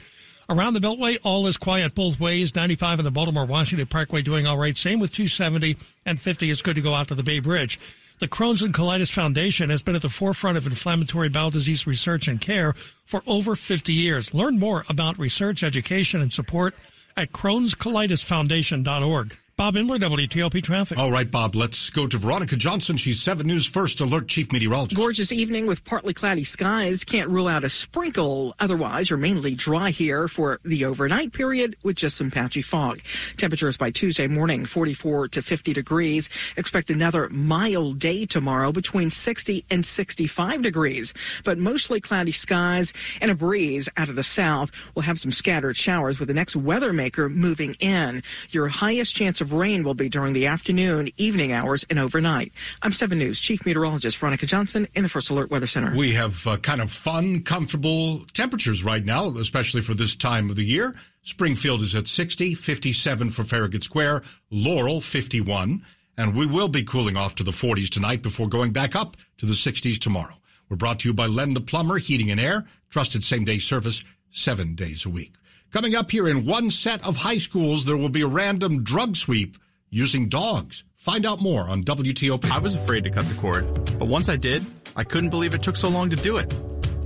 Around 0.48 0.74
the 0.74 0.80
Beltway, 0.80 1.18
all 1.24 1.48
is 1.48 1.58
quiet 1.58 1.96
both 1.96 2.20
ways. 2.20 2.54
95 2.54 3.00
and 3.00 3.06
the 3.06 3.12
Baltimore 3.12 3.46
Washington 3.46 3.88
Parkway 3.88 4.22
doing 4.22 4.46
all 4.46 4.58
right. 4.58 4.78
Same 4.78 5.00
with 5.00 5.12
270 5.12 5.76
and 6.06 6.22
50. 6.22 6.52
It's 6.52 6.62
good 6.62 6.76
to 6.76 6.82
go 6.82 6.94
out 6.94 7.08
to 7.08 7.16
the 7.16 7.24
Bay 7.24 7.40
Bridge. 7.40 7.80
The 8.20 8.28
Crohn's 8.28 8.62
and 8.62 8.74
Colitis 8.74 9.12
Foundation 9.12 9.70
has 9.70 9.84
been 9.84 9.96
at 9.96 10.02
the 10.02 10.10
forefront 10.10 10.58
of 10.58 10.66
inflammatory 10.66 11.30
bowel 11.30 11.50
disease 11.50 11.86
research 11.86 12.30
and 12.30 12.40
care 12.40 12.74
for 13.06 13.24
over 13.28 13.56
50 13.56 13.92
years. 13.92 14.34
Learn 14.34 14.58
more 14.58 14.86
about 14.88 15.20
research, 15.20 15.64
education, 15.64 16.22
and 16.22 16.32
support 16.32 16.76
at 17.18 17.34
crohnscolitisfoundation.org. 17.34 19.38
Bob 19.58 19.76
Imler, 19.76 19.98
WTOP 19.98 20.62
Traffic. 20.62 20.98
All 20.98 21.10
right, 21.10 21.32
Bob, 21.32 21.56
let's 21.56 21.90
go 21.90 22.08
to 22.08 22.18
Veronica 22.18 22.58
Johnson. 22.58 22.98
She's 22.98 23.22
7 23.22 23.48
News 23.48 23.66
First 23.66 24.02
Alert 24.02 24.28
Chief 24.28 24.52
Meteorologist. 24.52 24.98
Gorgeous 24.98 25.32
evening 25.32 25.66
with 25.66 25.86
partly 25.86 26.14
cloudy 26.14 26.44
skies. 26.44 27.06
Can't 27.06 27.30
rule 27.30 27.48
out 27.48 27.64
a 27.64 27.70
sprinkle. 27.70 28.54
Otherwise, 28.60 29.10
you're 29.10 29.18
mainly 29.18 29.56
dry 29.56 29.92
here 29.92 30.28
for 30.28 30.60
the 30.66 30.84
overnight 30.84 31.32
period 31.32 31.78
with 31.84 31.96
just 31.96 32.18
some 32.18 32.32
patchy 32.32 32.62
fog. 32.62 33.00
Temperatures 33.38 33.78
by 33.78 33.92
Tuesday 33.92 34.28
morning, 34.28 34.66
44 34.66 35.30
to 35.30 35.42
50 35.42 35.72
degrees. 35.72 36.30
Expect 36.58 36.90
another 36.90 37.30
mild 37.30 37.98
day 37.98 38.26
tomorrow 38.26 38.74
between 38.74 39.10
60 39.10 39.64
and 39.72 39.86
65 39.86 40.64
degrees, 40.64 41.14
but 41.46 41.58
mostly 41.58 42.02
cloudy 42.02 42.34
skies 42.34 42.92
and 43.22 43.32
a 43.32 43.36
breeze 43.36 43.88
out 43.96 44.10
of 44.10 44.18
the 44.18 44.24
south. 44.24 44.70
We'll 44.96 45.04
have 45.04 45.18
some 45.18 45.32
scattered 45.32 45.78
showers 45.78 46.20
with 46.20 46.28
the 46.28 46.34
next 46.34 46.58
weather 46.58 46.92
maker 46.92 47.30
moving 47.30 47.76
in. 47.80 48.22
Your 48.50 48.68
highest 48.68 49.16
chance 49.16 49.40
of 49.40 49.45
of 49.46 49.54
rain 49.54 49.84
will 49.84 49.94
be 49.94 50.10
during 50.10 50.34
the 50.34 50.48
afternoon, 50.48 51.10
evening 51.18 51.54
hours, 51.54 51.86
and 51.90 52.00
overnight. 52.00 52.52
I'm 52.82 52.92
7 52.92 53.18
News 53.18 53.40
Chief 53.40 53.64
Meteorologist 53.64 54.18
Veronica 54.18 54.48
Johnson 54.48 54.88
in 54.96 55.04
the 55.04 55.10
First 55.10 55.30
Alert 55.30 55.52
Weather 55.52 55.68
Center. 55.68 55.96
We 55.96 56.14
have 56.14 56.46
uh, 56.48 56.58
kind 56.58 56.82
of 56.82 56.92
fun, 56.92 57.44
comfortable 57.44 58.26
temperatures 58.34 58.84
right 58.84 59.06
now, 59.06 59.28
especially 59.38 59.82
for 59.82 59.94
this 59.94 60.16
time 60.16 60.50
of 60.50 60.56
the 60.56 60.66
year. 60.66 60.96
Springfield 61.22 61.84
is 61.84 61.94
at 61.94 62.08
60, 62.08 62.56
57 62.56 63.30
for 63.30 63.44
Farragut 63.44 63.84
Square, 63.84 64.24
Laurel 64.50 65.00
51, 65.00 65.84
and 66.18 66.36
we 66.36 66.48
will 66.48 66.70
be 66.70 66.84
cooling 66.84 67.16
off 67.16 67.36
to 67.36 67.44
the 67.44 67.52
40s 67.52 67.90
tonight 67.90 68.24
before 68.24 68.50
going 68.50 68.72
back 68.72 68.96
up 68.96 69.16
to 69.38 69.46
the 69.46 69.54
60s 69.54 70.00
tomorrow. 70.00 70.36
We're 70.70 70.78
brought 70.78 71.00
to 71.00 71.10
you 71.10 71.14
by 71.14 71.28
Len 71.28 71.54
the 71.54 71.62
Plumber, 71.62 72.00
Heating 72.00 72.32
and 72.32 72.40
Air, 72.40 72.66
trusted 72.90 73.24
same 73.24 73.46
day 73.46 73.60
service 73.60 74.04
seven 74.32 74.74
days 74.74 75.06
a 75.06 75.10
week. 75.10 75.34
Coming 75.76 75.94
up 75.94 76.10
here 76.10 76.30
in 76.30 76.46
one 76.46 76.72
set 76.72 77.06
of 77.06 77.18
high 77.18 77.38
schools, 77.38 77.84
there 77.84 77.98
will 77.98 78.08
be 78.08 78.22
a 78.22 78.28
random 78.28 78.82
drug 78.82 79.18
sweep 79.18 79.58
using 79.90 80.30
dogs. 80.30 80.86
Find 80.96 81.26
out 81.26 81.42
more 81.42 81.64
on 81.64 81.84
WTOP. 81.84 82.50
I 82.50 82.60
was 82.60 82.76
afraid 82.76 83.04
to 83.04 83.10
cut 83.10 83.28
the 83.28 83.36
cord, 83.36 83.66
but 84.00 84.06
once 84.06 84.30
I 84.30 84.38
did, 84.38 84.66
I 84.96 85.04
couldn't 85.04 85.32
believe 85.32 85.54
it 85.54 85.62
took 85.62 85.76
so 85.76 85.90
long 85.90 86.10
to 86.12 86.16
do 86.16 86.38
it. 86.38 86.56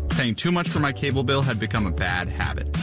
Paying 0.10 0.36
too 0.36 0.52
much 0.52 0.70
for 0.70 0.78
my 0.78 0.94
cable 0.94 1.24
bill 1.24 1.42
had 1.42 1.60
become 1.60 1.88
a 1.88 1.92
bad 1.92 2.30
habit. 2.30 2.78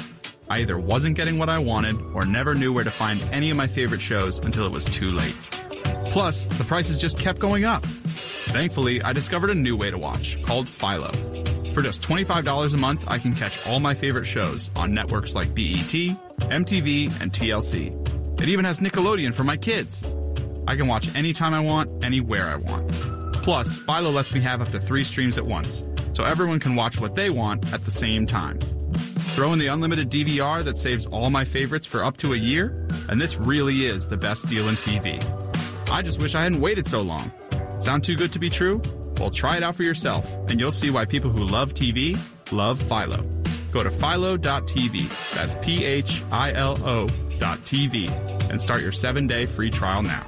I 0.51 0.59
either 0.59 0.77
wasn't 0.77 1.15
getting 1.15 1.39
what 1.39 1.49
I 1.49 1.61
wanted 1.61 1.95
or 2.15 2.25
never 2.25 2.57
knew 2.57 2.73
where 2.73 2.83
to 2.83 2.91
find 2.91 3.23
any 3.31 3.51
of 3.51 3.57
my 3.57 3.69
favorite 3.69 4.01
shows 4.01 4.41
until 4.41 4.67
it 4.67 4.73
was 4.73 4.87
too 4.87 5.13
late. 5.13 5.37
Plus, 6.11 6.47
the 6.47 6.65
prices 6.65 6.99
just 6.99 7.17
kept 7.17 7.39
going 7.39 7.65
up. 7.65 7.87
Thankfully, 8.47 9.03
I 9.03 9.13
discovered 9.13 9.51
a 9.51 9.55
new 9.55 9.77
way 9.77 9.93
to 9.93 9.99
watch 9.99 10.43
called 10.43 10.69
Philo. 10.69 11.13
For 11.77 11.83
just 11.83 12.01
$25 12.01 12.73
a 12.73 12.77
month, 12.79 13.05
I 13.07 13.19
can 13.19 13.35
catch 13.35 13.67
all 13.67 13.81
my 13.81 13.93
favorite 13.93 14.25
shows 14.25 14.71
on 14.77 14.95
networks 14.95 15.35
like 15.35 15.55
BET, 15.55 15.93
MTV, 16.49 17.21
and 17.21 17.31
TLC. 17.31 18.41
It 18.41 18.49
even 18.49 18.65
has 18.65 18.81
Nickelodeon 18.81 19.35
for 19.35 19.45
my 19.45 19.59
kids. 19.59 20.03
I 20.67 20.75
can 20.75 20.87
watch 20.87 21.15
anytime 21.15 21.53
I 21.53 21.61
want, 21.61 22.03
anywhere 22.03 22.47
I 22.47 22.57
want. 22.57 22.91
Plus, 23.35 23.77
Philo 23.77 24.11
lets 24.11 24.33
me 24.33 24.41
have 24.41 24.63
up 24.63 24.71
to 24.71 24.81
three 24.81 25.05
streams 25.05 25.37
at 25.37 25.45
once, 25.45 25.85
so 26.15 26.25
everyone 26.25 26.61
can 26.61 26.77
watch 26.77 26.99
what 26.99 27.15
they 27.15 27.29
want 27.29 27.71
at 27.75 27.85
the 27.85 27.91
same 27.91 28.25
time. 28.25 28.59
Throw 29.35 29.53
in 29.53 29.59
the 29.59 29.67
unlimited 29.67 30.11
DVR 30.11 30.65
that 30.65 30.79
saves 30.79 31.05
all 31.05 31.29
my 31.29 31.45
favorites 31.45 31.85
for 31.85 32.03
up 32.03 32.17
to 32.17 32.33
a 32.33 32.39
year, 32.39 32.89
and 33.11 33.21
this 33.21 33.37
really 33.37 33.85
is 33.85 34.09
the 34.09 34.17
best 34.17 34.47
deal 34.47 34.71
in 34.71 34.77
TV. 34.77 35.23
I 35.91 36.01
just 36.01 36.23
wish 36.23 36.35
I 36.35 36.45
hadn't 36.45 36.63
waited 36.63 36.87
so 36.87 37.03
long. 37.03 37.31
Sound 37.81 38.03
too 38.03 38.17
good 38.17 38.33
to 38.33 38.39
be 38.39 38.49
true? 38.49 38.81
Well, 39.19 39.31
try 39.31 39.57
it 39.57 39.63
out 39.63 39.75
for 39.75 39.83
yourself, 39.83 40.33
and 40.49 40.61
you'll 40.61 40.73
see 40.73 40.91
why 40.91 41.05
people 41.05 41.31
who 41.31 41.45
love 41.45 41.75
TV 41.75 42.19
love 42.53 42.81
Philo. 42.83 43.25
Go 43.73 43.83
to 43.83 43.91
philo.tv, 43.91 45.35
that's 45.35 45.57
P 45.61 45.85
H 45.85 46.23
I 46.31 46.53
L 46.53 46.79
O.tv, 46.85 48.11
and 48.51 48.61
start 48.61 48.83
your 48.83 48.93
seven 48.93 49.27
day 49.27 49.47
free 49.47 49.71
trial 49.71 50.03
now. 50.03 50.25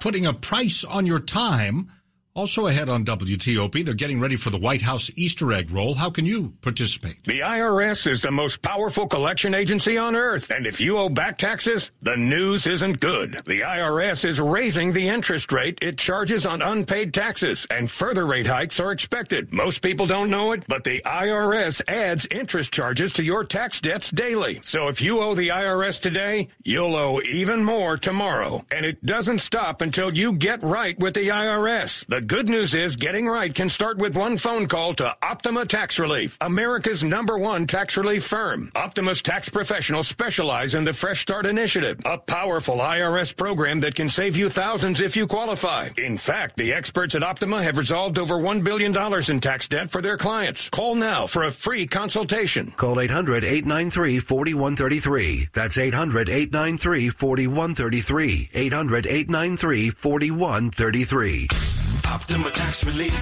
Putting 0.00 0.26
a 0.26 0.32
price 0.32 0.84
on 0.84 1.06
your 1.06 1.20
time 1.20 1.90
also 2.34 2.66
ahead 2.66 2.88
on 2.88 3.04
WTOP, 3.04 3.84
they're 3.84 3.94
getting 3.94 4.20
ready 4.20 4.36
for 4.36 4.50
the 4.50 4.58
White 4.58 4.82
House 4.82 5.10
Easter 5.16 5.52
egg 5.52 5.70
roll. 5.70 5.94
How 5.94 6.10
can 6.10 6.24
you 6.24 6.54
participate? 6.62 7.22
The 7.24 7.40
IRS 7.40 8.06
is 8.06 8.22
the 8.22 8.30
most 8.30 8.62
powerful 8.62 9.06
collection 9.06 9.54
agency 9.54 9.98
on 9.98 10.16
earth, 10.16 10.50
and 10.50 10.66
if 10.66 10.80
you 10.80 10.98
owe 10.98 11.08
back 11.08 11.36
taxes, 11.36 11.90
the 12.00 12.16
news 12.16 12.66
isn't 12.66 13.00
good. 13.00 13.42
The 13.46 13.60
IRS 13.60 14.24
is 14.24 14.40
raising 14.40 14.92
the 14.92 15.08
interest 15.08 15.52
rate 15.52 15.78
it 15.82 15.98
charges 15.98 16.46
on 16.46 16.62
unpaid 16.62 17.12
taxes, 17.12 17.66
and 17.70 17.90
further 17.90 18.26
rate 18.26 18.46
hikes 18.46 18.80
are 18.80 18.92
expected. 18.92 19.52
Most 19.52 19.82
people 19.82 20.06
don't 20.06 20.30
know 20.30 20.52
it, 20.52 20.64
but 20.66 20.84
the 20.84 21.02
IRS 21.04 21.82
adds 21.88 22.26
interest 22.30 22.72
charges 22.72 23.12
to 23.14 23.24
your 23.24 23.44
tax 23.44 23.80
debts 23.80 24.10
daily. 24.10 24.60
So 24.62 24.88
if 24.88 25.02
you 25.02 25.20
owe 25.20 25.34
the 25.34 25.48
IRS 25.48 26.00
today, 26.00 26.48
you'll 26.62 26.96
owe 26.96 27.20
even 27.20 27.64
more 27.64 27.96
tomorrow. 27.96 28.64
And 28.72 28.86
it 28.86 29.04
doesn't 29.04 29.40
stop 29.40 29.82
until 29.82 30.14
you 30.14 30.32
get 30.32 30.62
right 30.62 30.98
with 30.98 31.14
the 31.14 31.28
IRS. 31.28 32.06
The 32.06 32.21
good 32.26 32.48
news 32.48 32.74
is 32.74 32.96
getting 32.96 33.26
right 33.26 33.54
can 33.54 33.68
start 33.68 33.98
with 33.98 34.16
one 34.16 34.36
phone 34.36 34.66
call 34.66 34.94
to 34.94 35.16
Optima 35.22 35.66
Tax 35.66 35.98
Relief, 35.98 36.36
America's 36.40 37.02
number 37.02 37.38
one 37.38 37.66
tax 37.66 37.96
relief 37.96 38.24
firm. 38.24 38.70
Optima's 38.74 39.22
tax 39.22 39.48
professionals 39.48 40.08
specialize 40.08 40.74
in 40.74 40.84
the 40.84 40.92
Fresh 40.92 41.20
Start 41.22 41.46
Initiative, 41.46 42.00
a 42.04 42.18
powerful 42.18 42.76
IRS 42.76 43.36
program 43.36 43.80
that 43.80 43.94
can 43.94 44.08
save 44.08 44.36
you 44.36 44.48
thousands 44.48 45.00
if 45.00 45.16
you 45.16 45.26
qualify. 45.26 45.88
In 45.96 46.16
fact, 46.18 46.56
the 46.56 46.72
experts 46.72 47.14
at 47.14 47.22
Optima 47.22 47.62
have 47.62 47.78
resolved 47.78 48.18
over 48.18 48.36
$1 48.36 48.62
billion 48.62 48.96
in 49.30 49.40
tax 49.40 49.68
debt 49.68 49.90
for 49.90 50.00
their 50.00 50.16
clients. 50.16 50.68
Call 50.68 50.94
now 50.94 51.26
for 51.26 51.44
a 51.44 51.50
free 51.50 51.86
consultation. 51.86 52.72
Call 52.76 53.00
800 53.00 53.44
893 53.44 54.18
4133. 54.20 55.48
That's 55.52 55.78
800 55.78 56.28
893 56.28 57.08
4133. 57.08 58.48
800 58.54 59.06
893 59.06 59.90
4133. 59.90 61.81
Optima 62.10 62.50
Tax 62.50 62.84
Relief. 62.84 63.12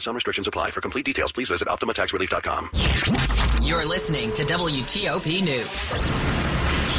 Some 0.00 0.14
restrictions 0.14 0.46
apply. 0.46 0.70
For 0.70 0.80
complete 0.80 1.04
details, 1.04 1.32
please 1.32 1.48
visit 1.48 1.68
OptimaTaxRelief.com. 1.68 2.70
You're 3.62 3.86
listening 3.86 4.32
to 4.32 4.44
WTOP 4.44 5.42
News. 5.42 5.68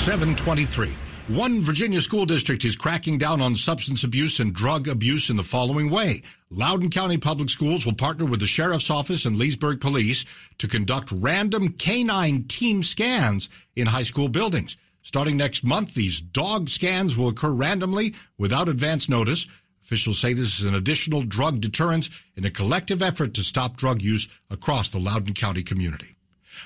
723. 0.05 0.91
One 1.27 1.61
Virginia 1.61 2.01
school 2.01 2.25
district 2.25 2.65
is 2.65 2.75
cracking 2.75 3.17
down 3.17 3.41
on 3.41 3.55
substance 3.55 4.03
abuse 4.03 4.39
and 4.39 4.53
drug 4.53 4.87
abuse 4.87 5.31
in 5.31 5.37
the 5.37 5.43
following 5.43 5.89
way. 5.89 6.21
Loudoun 6.51 6.91
County 6.91 7.17
Public 7.17 7.49
Schools 7.49 7.85
will 7.85 7.93
partner 7.93 8.25
with 8.25 8.39
the 8.39 8.45
Sheriff's 8.45 8.91
Office 8.91 9.25
and 9.25 9.35
Leesburg 9.35 9.81
Police 9.81 10.25
to 10.59 10.67
conduct 10.67 11.11
random 11.11 11.69
canine 11.69 12.43
team 12.43 12.83
scans 12.83 13.49
in 13.75 13.87
high 13.87 14.03
school 14.03 14.29
buildings. 14.29 14.77
Starting 15.01 15.37
next 15.37 15.63
month, 15.63 15.93
these 15.93 16.21
dog 16.21 16.69
scans 16.69 17.15
will 17.15 17.29
occur 17.29 17.51
randomly 17.51 18.15
without 18.37 18.69
advance 18.69 19.07
notice. 19.09 19.47
Officials 19.85 20.17
say 20.17 20.33
this 20.33 20.59
is 20.59 20.65
an 20.65 20.73
additional 20.73 21.21
drug 21.21 21.61
deterrent 21.61 22.09
in 22.35 22.43
a 22.43 22.49
collective 22.49 23.03
effort 23.03 23.35
to 23.35 23.43
stop 23.43 23.77
drug 23.77 24.01
use 24.01 24.27
across 24.49 24.89
the 24.89 24.97
Loudoun 24.97 25.35
County 25.35 25.61
community. 25.61 26.15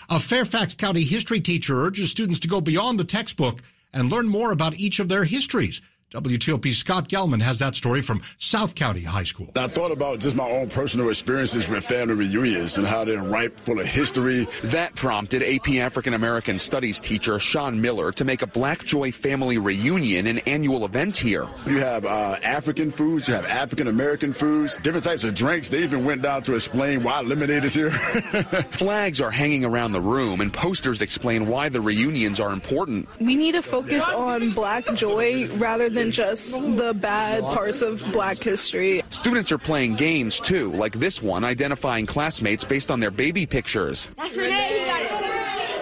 A 0.10 0.22
Fairfax 0.22 0.76
County 0.76 1.04
history 1.04 1.42
teacher 1.42 1.84
urges 1.84 2.12
students 2.12 2.40
to 2.40 2.48
go 2.48 2.62
beyond 2.62 2.98
the 2.98 3.04
textbook 3.04 3.62
and 3.92 4.10
learn 4.10 4.30
more 4.30 4.54
about 4.54 4.80
each 4.80 5.00
of 5.00 5.10
their 5.10 5.26
histories. 5.26 5.82
WTOP 6.12 6.74
Scott 6.74 7.08
Gelman 7.08 7.40
has 7.40 7.60
that 7.60 7.76
story 7.76 8.02
from 8.02 8.22
South 8.40 8.74
County 8.74 9.04
High 9.04 9.26
School. 9.26 9.52
I 9.56 9.68
thought 9.68 9.92
about 9.92 10.18
just 10.18 10.36
my 10.36 10.50
own 10.50 10.68
personal 10.68 11.10
experiences 11.10 11.70
with 11.70 11.86
family 11.86 12.16
reunions 12.16 12.80
and 12.80 12.88
how 12.88 13.06
they're 13.06 13.22
ripe 13.22 13.60
full 13.60 13.80
of 13.80 13.86
history. 13.86 14.48
That 14.64 14.96
prompted 14.96 15.44
AP 15.44 15.70
African 15.76 16.16
American 16.16 16.58
Studies 16.58 17.00
teacher 17.00 17.40
Sean 17.40 17.80
Miller 17.80 18.12
to 18.14 18.26
make 18.26 18.42
a 18.42 18.48
Black 18.48 18.86
Joy 18.86 19.12
family 19.12 19.60
reunion 19.60 20.26
an 20.26 20.40
annual 20.40 20.84
event 20.84 21.16
here. 21.16 21.48
You 21.68 21.78
have 21.78 22.06
uh, 22.06 22.40
African 22.42 22.90
foods, 22.90 23.28
you 23.28 23.36
have 23.36 23.46
African 23.46 23.88
American 23.88 24.34
foods, 24.34 24.78
different 24.78 25.04
types 25.04 25.24
of 25.24 25.36
drinks. 25.36 25.70
They 25.70 25.84
even 25.84 26.06
went 26.06 26.24
down 26.24 26.42
to 26.44 26.56
explain 26.56 27.04
why 27.04 27.22
lemonade 27.22 27.66
is 27.66 27.76
here. 27.76 27.92
Flags 28.72 29.22
are 29.22 29.30
hanging 29.30 29.64
around 29.64 29.92
the 29.92 30.02
room 30.02 30.42
and 30.42 30.52
posters 30.52 31.04
explain 31.04 31.46
why 31.46 31.70
the 31.70 31.82
reunions 31.82 32.40
are 32.40 32.52
important. 32.52 33.08
We 33.20 33.36
need 33.36 33.52
to 33.52 33.62
focus 33.62 34.04
on 34.10 34.50
Black 34.50 34.92
joy 34.96 35.48
rather 35.58 35.88
than 35.88 35.99
than 36.00 36.12
just 36.12 36.62
the 36.78 36.94
bad 36.94 37.44
parts 37.44 37.82
of 37.82 38.04
black 38.12 38.38
history. 38.38 39.02
Students 39.10 39.52
are 39.52 39.58
playing 39.58 39.96
games 39.96 40.40
too, 40.40 40.72
like 40.72 40.94
this 40.94 41.22
one 41.22 41.44
identifying 41.44 42.06
classmates 42.06 42.64
based 42.64 42.90
on 42.90 43.00
their 43.00 43.12
baby 43.12 43.46
pictures. 43.46 44.10
That's 44.18 44.36
Renee. 44.36 44.80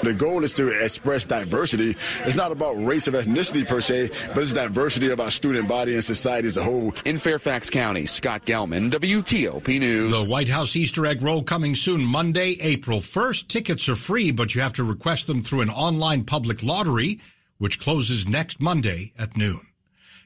The 0.03 0.13
goal 0.13 0.43
is 0.43 0.53
to 0.53 0.67
express 0.69 1.25
diversity. 1.25 1.95
It's 2.23 2.35
not 2.35 2.51
about 2.51 2.81
race 2.81 3.07
or 3.07 3.11
ethnicity 3.11 3.67
per 3.67 3.81
se, 3.81 4.11
but 4.27 4.37
it's 4.37 4.53
diversity 4.53 5.09
of 5.09 5.19
our 5.19 5.31
student 5.31 5.67
body 5.67 5.95
and 5.95 6.03
society 6.03 6.47
as 6.47 6.55
a 6.55 6.63
whole. 6.63 6.93
In 7.03 7.17
Fairfax 7.17 7.69
County, 7.69 8.05
Scott 8.05 8.45
Gelman, 8.45 8.91
WTOP 8.91 9.79
News. 9.79 10.13
The 10.13 10.23
White 10.23 10.49
House 10.49 10.75
Easter 10.75 11.05
egg 11.05 11.21
roll 11.21 11.43
coming 11.43 11.75
soon, 11.75 12.05
Monday, 12.05 12.57
April 12.61 12.99
1st. 12.99 13.47
Tickets 13.47 13.89
are 13.89 13.95
free, 13.95 14.31
but 14.31 14.53
you 14.53 14.61
have 14.61 14.73
to 14.73 14.83
request 14.83 15.27
them 15.27 15.41
through 15.41 15.61
an 15.61 15.69
online 15.69 16.23
public 16.23 16.63
lottery, 16.63 17.19
which 17.57 17.79
closes 17.79 18.27
next 18.27 18.61
Monday 18.61 19.11
at 19.17 19.35
noon. 19.35 19.66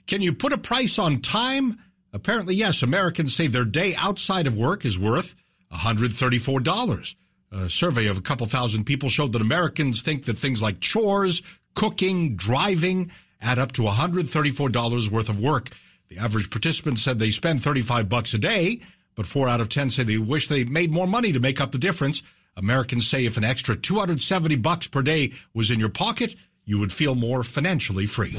Can 0.08 0.22
you 0.22 0.34
put 0.34 0.54
a 0.54 0.58
price 0.58 1.00
on 1.00 1.22
time? 1.22 1.80
Apparently, 2.14 2.56
yes. 2.56 2.84
Americans 2.84 3.36
say 3.36 3.48
their 3.48 3.66
day 3.66 3.96
outside 3.96 4.48
of 4.48 4.58
work 4.58 4.86
is 4.86 5.00
worth 5.00 5.36
$134. 5.72 7.16
A 7.54 7.70
survey 7.70 8.08
of 8.08 8.18
a 8.18 8.22
couple 8.22 8.48
thousand 8.48 8.86
people 8.86 9.10
showed 9.10 9.34
that 9.34 9.42
Americans 9.42 10.02
think 10.02 10.26
that 10.26 10.38
things 10.38 10.62
like 10.62 10.80
chores, 10.80 11.42
cooking, 11.76 12.36
driving 12.36 13.12
add 13.42 13.60
up 13.60 13.72
to 13.74 13.82
$134 13.84 15.10
worth 15.10 15.30
of 15.30 15.40
work. 15.40 15.70
The 16.10 16.18
average 16.20 16.50
participant 16.50 17.00
said 17.00 17.20
they 17.20 17.32
spend 17.32 17.64
35 17.64 18.10
bucks 18.10 18.34
a 18.34 18.38
day, 18.38 18.82
but 19.16 19.26
four 19.26 19.50
out 19.50 19.62
of 19.62 19.70
10 19.70 19.90
say 19.90 20.04
they 20.04 20.18
wish 20.18 20.48
they 20.48 20.64
made 20.64 20.92
more 20.92 21.08
money 21.08 21.32
to 21.32 21.40
make 21.40 21.60
up 21.60 21.72
the 21.72 21.78
difference. 21.78 22.22
Americans 22.58 23.08
say 23.08 23.26
if 23.26 23.38
an 23.38 23.44
extra 23.44 23.76
270 23.76 24.58
bucks 24.58 24.88
per 24.88 25.02
day 25.02 25.32
was 25.54 25.72
in 25.72 25.80
your 25.80 25.90
pocket, 25.90 26.36
you 26.66 26.80
would 26.80 26.92
feel 26.92 27.16
more 27.16 27.44
financially 27.44 28.06
free. 28.06 28.38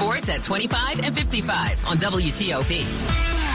Sports 0.00 0.30
at 0.30 0.42
25 0.42 1.00
and 1.00 1.14
55 1.14 1.84
on 1.84 1.98
WTOP. 1.98 2.80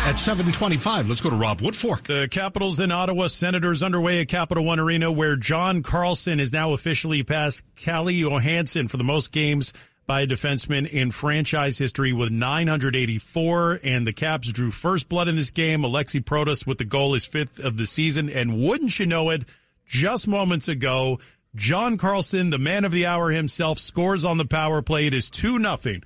At 0.05 0.19
725, 0.19 1.09
let's 1.09 1.19
go 1.19 1.31
to 1.31 1.35
Rob 1.35 1.59
Woodfork. 1.59 2.03
The 2.03 2.27
Capitals 2.29 2.79
in 2.79 2.91
Ottawa, 2.91 3.25
Senators 3.25 3.81
underway 3.81 4.21
at 4.21 4.27
Capital 4.27 4.63
One 4.63 4.79
Arena, 4.79 5.11
where 5.11 5.35
John 5.37 5.81
Carlson 5.81 6.39
is 6.39 6.53
now 6.53 6.73
officially 6.73 7.23
past 7.23 7.63
Calle 7.75 8.11
Johansson 8.11 8.87
for 8.87 8.97
the 8.97 9.03
most 9.03 9.31
games 9.31 9.73
by 10.05 10.21
a 10.21 10.27
defenseman 10.27 10.87
in 10.87 11.09
franchise 11.09 11.79
history 11.79 12.13
with 12.13 12.29
984. 12.29 13.79
And 13.83 14.05
the 14.05 14.13
Caps 14.13 14.51
drew 14.51 14.69
first 14.69 15.09
blood 15.09 15.27
in 15.27 15.35
this 15.35 15.49
game. 15.49 15.81
Aliaksei 15.81 16.23
Protas 16.23 16.67
with 16.67 16.77
the 16.77 16.85
goal 16.85 17.15
is 17.15 17.25
fifth 17.25 17.57
of 17.57 17.77
the 17.77 17.87
season. 17.87 18.29
And 18.29 18.61
wouldn't 18.61 18.99
you 18.99 19.07
know 19.07 19.31
it, 19.31 19.45
just 19.87 20.27
moments 20.27 20.67
ago, 20.67 21.17
John 21.55 21.97
Carlson, 21.97 22.51
the 22.51 22.59
man 22.59 22.85
of 22.85 22.91
the 22.91 23.07
hour 23.07 23.31
himself, 23.31 23.79
scores 23.79 24.23
on 24.23 24.37
the 24.37 24.45
power 24.45 24.83
play. 24.83 25.07
It 25.07 25.15
is 25.15 25.31
2 25.31 25.57
nothing 25.57 26.03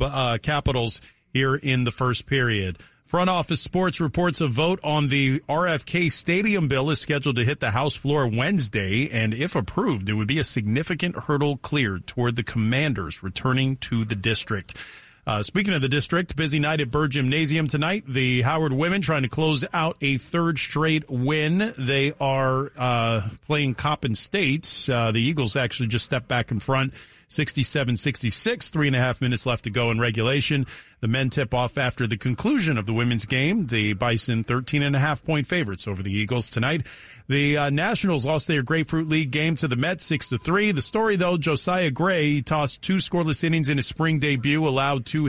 uh, 0.00 0.38
Capitals 0.42 1.00
here 1.32 1.54
in 1.54 1.84
the 1.84 1.92
first 1.92 2.26
period. 2.26 2.78
Front 3.04 3.30
Office 3.30 3.60
Sports 3.60 4.00
reports 4.00 4.40
a 4.40 4.48
vote 4.48 4.80
on 4.82 5.08
the 5.08 5.40
RFK 5.40 6.10
Stadium 6.10 6.68
bill 6.68 6.90
is 6.90 7.00
scheduled 7.00 7.36
to 7.36 7.44
hit 7.44 7.60
the 7.60 7.70
House 7.70 7.94
floor 7.94 8.26
Wednesday, 8.26 9.08
and 9.08 9.34
if 9.34 9.54
approved, 9.54 10.08
it 10.08 10.14
would 10.14 10.26
be 10.26 10.38
a 10.38 10.44
significant 10.44 11.16
hurdle 11.16 11.58
cleared 11.58 12.06
toward 12.06 12.34
the 12.34 12.42
Commanders 12.42 13.22
returning 13.22 13.76
to 13.76 14.04
the 14.04 14.16
district. 14.16 14.74
Uh, 15.26 15.42
speaking 15.42 15.72
of 15.74 15.80
the 15.80 15.88
district, 15.88 16.34
busy 16.34 16.58
night 16.58 16.80
at 16.80 16.90
Burr 16.90 17.08
Gymnasium 17.08 17.66
tonight. 17.66 18.04
The 18.06 18.42
Howard 18.42 18.72
women 18.72 19.00
trying 19.00 19.22
to 19.22 19.28
close 19.28 19.64
out 19.72 19.96
a 20.00 20.18
third 20.18 20.58
straight 20.58 21.08
win. 21.08 21.72
They 21.78 22.12
are 22.20 22.72
uh, 22.76 23.28
playing 23.46 23.76
Coppin 23.76 24.14
State. 24.14 24.88
Uh, 24.90 25.12
the 25.12 25.20
Eagles 25.20 25.56
actually 25.56 25.88
just 25.88 26.04
stepped 26.04 26.28
back 26.28 26.50
in 26.50 26.58
front 26.58 26.92
67 27.34 27.96
66, 27.96 28.70
three 28.70 28.86
and 28.86 28.96
a 28.96 28.98
half 28.98 29.20
minutes 29.20 29.46
left 29.46 29.64
to 29.64 29.70
go 29.70 29.90
in 29.90 30.00
regulation. 30.00 30.66
The 31.00 31.08
men 31.08 31.28
tip 31.28 31.52
off 31.52 31.76
after 31.76 32.06
the 32.06 32.16
conclusion 32.16 32.78
of 32.78 32.86
the 32.86 32.94
women's 32.94 33.26
game. 33.26 33.66
The 33.66 33.92
Bison 33.92 34.42
13 34.42 34.82
and 34.82 34.96
a 34.96 34.98
half 34.98 35.22
point 35.22 35.46
favorites 35.46 35.86
over 35.86 36.02
the 36.02 36.12
Eagles 36.12 36.48
tonight. 36.48 36.86
The 37.28 37.56
uh, 37.56 37.70
Nationals 37.70 38.24
lost 38.24 38.48
their 38.48 38.62
Grapefruit 38.62 39.06
League 39.06 39.30
game 39.30 39.56
to 39.56 39.68
the 39.68 39.76
Mets 39.76 40.04
6 40.06 40.30
to 40.30 40.38
3. 40.38 40.72
The 40.72 40.82
story 40.82 41.16
though, 41.16 41.36
Josiah 41.36 41.90
Gray 41.90 42.40
tossed 42.40 42.80
two 42.80 42.96
scoreless 42.96 43.44
innings 43.44 43.68
in 43.68 43.76
his 43.76 43.86
spring 43.86 44.18
debut, 44.18 44.66
allowed 44.66 45.06
two 45.06 45.22